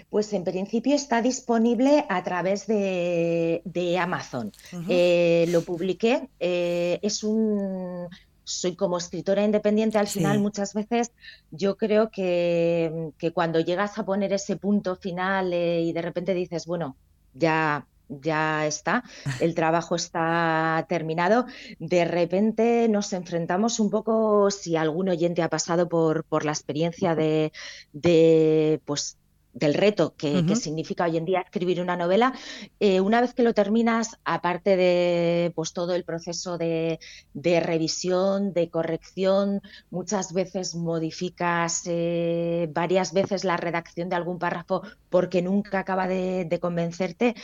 [0.09, 4.51] Pues en principio está disponible a través de, de Amazon.
[4.89, 6.29] Eh, lo publiqué.
[6.39, 8.07] eh, es un.
[8.47, 10.19] Soy como escritora independiente, al Sí.
[10.19, 11.11] final muchas veces
[11.49, 16.33] yo creo que, que cuando llegas a poner ese punto final eh, y de repente
[16.35, 16.95] dices, bueno,
[17.33, 19.03] ya, ya está,
[19.39, 21.45] el trabajo está terminado,
[21.79, 27.15] de repente nos enfrentamos un poco, si algún oyente ha pasado por, por la experiencia
[27.15, 27.51] de,
[27.93, 29.17] de pues
[29.55, 32.33] del reto que, significa hoy en día escribir una novela,
[32.79, 36.99] eh, una vez que lo terminas, aparte de pues todo el proceso de,
[37.33, 44.81] de revisión, de corrección, muchas veces modificas eh, varias veces la redacción de algún párrafo
[45.09, 47.35] porque nunca acaba de, de convencerte,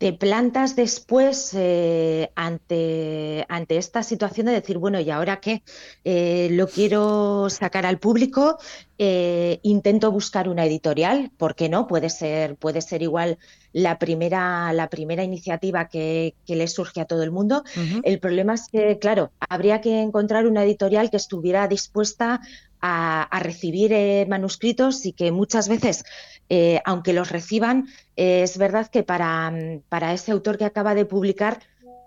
[0.00, 5.62] te plantas después eh, ante, ante esta situación de decir, bueno, ¿y ahora qué?
[6.04, 8.56] Eh, lo quiero sacar al público,
[8.96, 11.86] eh, intento buscar una editorial, ¿por qué no?
[11.86, 13.36] Puede ser, puede ser igual
[13.74, 17.62] la primera, la primera iniciativa que, que le surge a todo el mundo.
[18.02, 22.40] El problema es que, claro, habría que encontrar una editorial que estuviera dispuesta
[22.80, 26.04] a, a recibir eh, manuscritos y que muchas veces,
[26.50, 27.86] eh, aunque los reciban,
[28.16, 31.60] eh, es verdad que para, mm, para ese autor que acaba de publicar,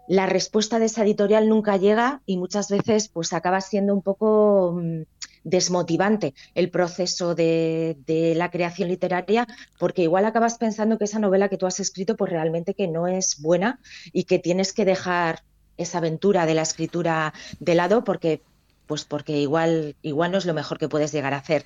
[0.07, 4.73] la respuesta de esa editorial nunca llega y muchas veces pues acaba siendo un poco
[4.77, 5.03] mm,
[5.45, 9.47] desmotivante el proceso de, de la creación literaria
[9.79, 13.07] porque igual acabas pensando que esa novela que tú has escrito pues realmente que no
[13.07, 13.79] es buena
[14.11, 15.43] y que tienes que dejar
[15.77, 18.41] esa aventura de la escritura de lado porque
[18.85, 21.65] pues porque igual igual no es lo mejor que puedes llegar a hacer.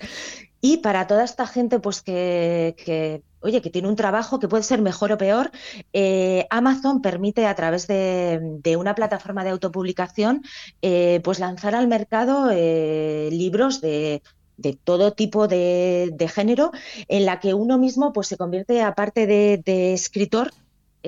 [0.61, 4.63] Y para toda esta gente, pues que, que, oye, que tiene un trabajo que puede
[4.63, 5.51] ser mejor o peor,
[5.93, 10.43] eh, Amazon permite a través de, de una plataforma de autopublicación,
[10.81, 14.23] eh, pues lanzar al mercado eh, libros de,
[14.57, 16.71] de todo tipo de, de género,
[17.07, 20.51] en la que uno mismo pues se convierte, aparte de, de escritor,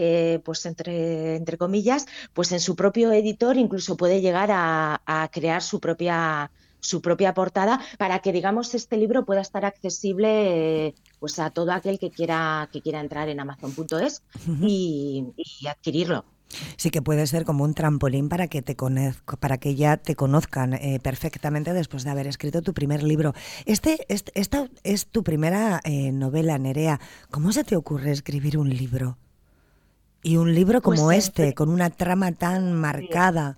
[0.01, 5.29] eh, pues entre, entre comillas, pues en su propio editor incluso puede llegar a, a
[5.31, 6.49] crear su propia
[6.81, 11.71] su propia portada para que digamos este libro pueda estar accesible eh, pues a todo
[11.73, 14.23] aquel que quiera que quiera entrar en amazon.es
[14.61, 16.23] y, y adquirirlo.
[16.77, 20.15] Sí que puede ser como un trampolín para que te conozca, para que ya te
[20.15, 23.33] conozcan eh, perfectamente después de haber escrito tu primer libro.
[23.65, 26.99] Este, este- esta es tu primera eh, novela, Nerea.
[27.29, 29.17] ¿Cómo se te ocurre escribir un libro?
[30.23, 33.57] Y un libro como Pues, este, con una trama tan marcada.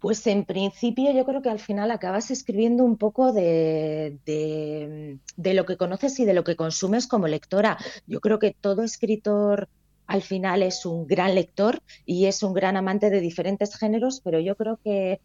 [0.00, 5.54] Pues en principio yo creo que al final acabas escribiendo un poco de, de- de
[5.54, 7.78] lo que conoces y de lo que consumes como lectora.
[8.06, 9.68] Yo creo que todo escritor
[10.06, 14.40] al final es un gran lector y es un gran amante de diferentes géneros, pero
[14.40, 15.20] yo creo que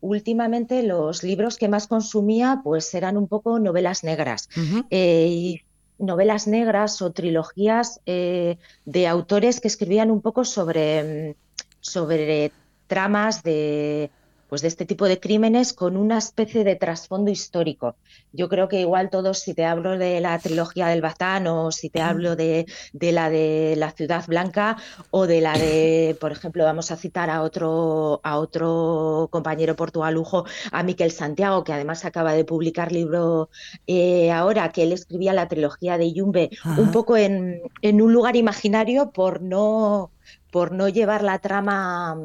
[0.00, 4.48] últimamente los libros que más consumía pues eran un poco novelas negras.
[4.90, 5.60] Eh, y
[6.00, 11.34] novelas negras o trilogías eh, de autores que escribían un poco sobre, mm,
[11.80, 12.52] sobre
[12.86, 14.10] tramas de
[14.50, 17.94] pues de este tipo de crímenes con una especie de trasfondo histórico.
[18.32, 21.88] Yo creo que igual todos, si te hablo de la trilogía del Bazán o si
[21.88, 24.76] te hablo de, la de la Ciudad Blanca
[25.12, 30.44] o de la de, por ejemplo, vamos a citar a otro, a otro compañero portugalujo,
[30.72, 33.50] a Miquel Santiago, que además acaba de publicar libro
[33.86, 38.34] eh, ahora, que él escribía la trilogía de Yumbe, un poco en, en un lugar
[38.34, 40.10] imaginario por no,
[40.50, 42.16] por no llevar la trama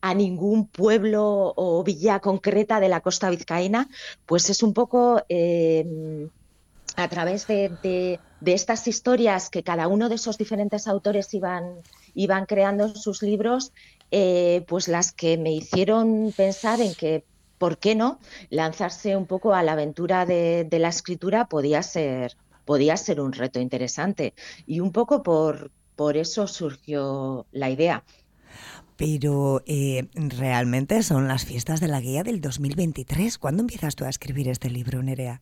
[0.00, 3.88] a ningún pueblo o villa concreta de la costa vizcaína,
[4.26, 6.28] pues es un poco eh,
[6.96, 11.76] a través de, estas historias que cada uno de esos diferentes autores iban,
[12.14, 13.72] iban creando en sus libros,
[14.10, 17.24] eh, pues las que me hicieron pensar en que,
[17.58, 18.18] ¿por qué no?
[18.48, 23.60] Lanzarse un poco a la aventura de, la escritura podía ser, podía ser un reto
[23.60, 24.34] interesante.
[24.66, 28.04] Y un poco por, por eso surgió la idea.
[29.00, 33.38] Pero eh, realmente son las fiestas de la guía del 2023.
[33.38, 35.40] ¿Cuándo empiezas tú a escribir este libro, Nerea?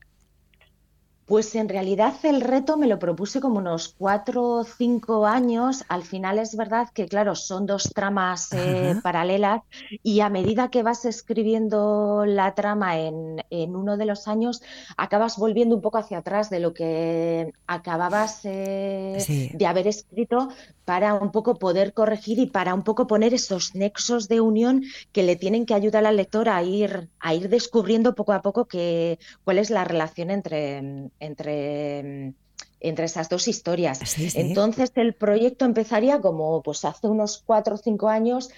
[1.28, 5.84] Pues en realidad el reto me lo propuse como unos cuatro o cinco años.
[5.90, 9.60] Al final es verdad que, claro, son dos tramas eh, paralelas
[10.02, 14.62] y a medida que vas escribiendo la trama en, uno de los años,
[14.96, 20.48] acabas volviendo un poco hacia atrás de lo que acababas eh, de haber escrito
[20.86, 25.22] para un poco poder corregir y para un poco poner esos nexos de unión que
[25.22, 29.18] le tienen que ayudar al lector a ir, a ir descubriendo poco a poco que,
[29.44, 32.34] cuál es la relación entre entre,
[32.80, 34.18] entre esas dos historias.
[34.34, 38.50] Entonces el proyecto empezaría como pues hace unos cuatro o cinco años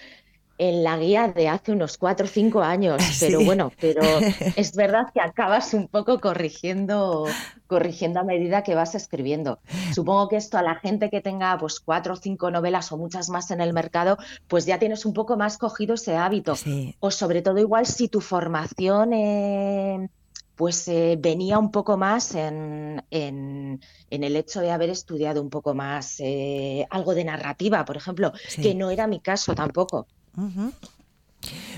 [0.61, 4.01] en la guía de hace unos cuatro o cinco años, pero bueno, pero
[4.55, 7.25] es verdad que acabas un poco corrigiendo,
[7.65, 9.59] corrigiendo a medida que vas escribiendo.
[9.91, 13.29] Supongo que esto a la gente que tenga pues cuatro o cinco novelas o muchas
[13.29, 16.53] más en el mercado, pues ya tienes un poco más cogido ese hábito.
[16.99, 20.09] O sobre todo igual si tu formación eh,
[20.61, 23.79] pues eh, venía un poco más en, en,
[24.11, 28.31] el hecho de haber estudiado un poco más eh, algo de narrativa, por ejemplo,
[28.61, 30.05] que no era mi caso tampoco.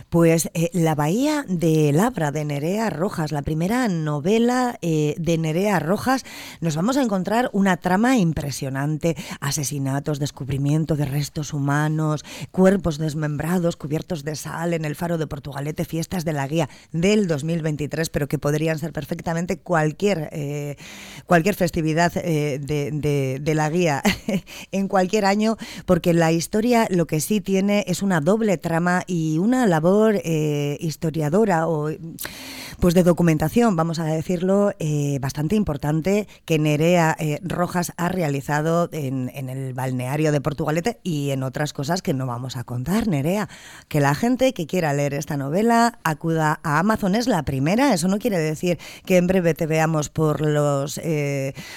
[0.10, 5.80] Pues eh, La Bahía de Labra de Nerea Rojas, la primera novela eh, de Nerea
[5.80, 6.24] Rojas,
[6.62, 14.24] nos vamos a encontrar una trama impresionante, asesinatos, descubrimiento de restos humanos, cuerpos desmembrados, cubiertos
[14.24, 18.38] de sal en el faro de Portugalete, fiestas de la guía del 2023, pero que
[18.38, 20.76] podrían ser perfectamente cualquier, eh,
[21.26, 24.04] cualquier festividad de, de la guía
[24.72, 29.38] en cualquier año, porque la historia lo que sí tiene es una doble trama y
[29.40, 31.90] una labor eh, historiadora o
[32.80, 38.90] pues de documentación, vamos a decirlo, eh, bastante importante que Nerea eh, Rojas ha realizado
[38.92, 43.48] en, el balneario de Portugalete y en otras cosas que no vamos a contar, Nerea.
[43.88, 47.94] Que la gente que quiera leer esta novela acuda a Amazon es la primera.
[47.94, 51.00] Eso no quiere decir que en breve te veamos por los,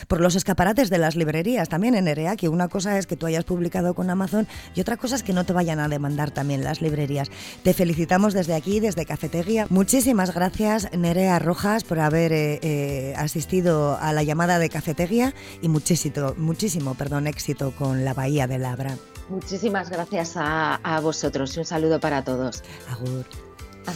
[0.08, 3.26] por los escaparates de las librerías también en Nerea, que una cosa es que tú
[3.26, 6.64] hayas publicado con Amazon y otra cosa es que no te vayan a demandar también
[6.64, 7.30] las librerías.
[7.66, 9.66] Te felicitamos desde aquí, desde Cafetería.
[9.70, 15.68] Muchísimas gracias, Nerea Rojas, por haber eh, eh, asistido a la llamada de Cafetería y
[15.68, 18.96] muchísimo, muchísimo perdón, éxito con la Bahía de Labra.
[19.28, 22.62] Muchísimas gracias a, a vosotros y un saludo para todos.
[22.88, 23.24] Agur.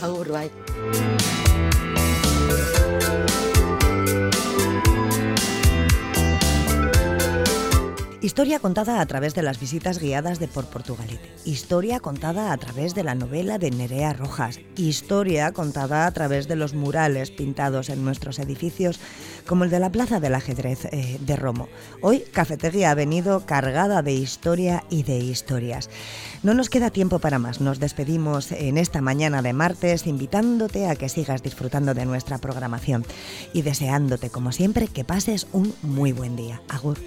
[0.02, 1.69] Agur, bye.
[8.22, 11.32] Historia contada a través de las visitas guiadas de Por Portugalete.
[11.46, 14.60] Historia contada a través de la novela de Nerea Rojas.
[14.76, 19.00] Historia contada a través de los murales pintados en nuestros edificios,
[19.50, 21.68] como el de la Plaza del Ajedrez eh, de Romo.
[22.02, 25.90] Hoy Cafetería ha venido cargada de historia y de historias.
[26.44, 27.60] No nos queda tiempo para más.
[27.60, 33.04] Nos despedimos en esta mañana de martes invitándote a que sigas disfrutando de nuestra programación
[33.52, 36.62] y deseándote, como siempre, que pases un muy buen día.
[36.68, 36.98] Agur.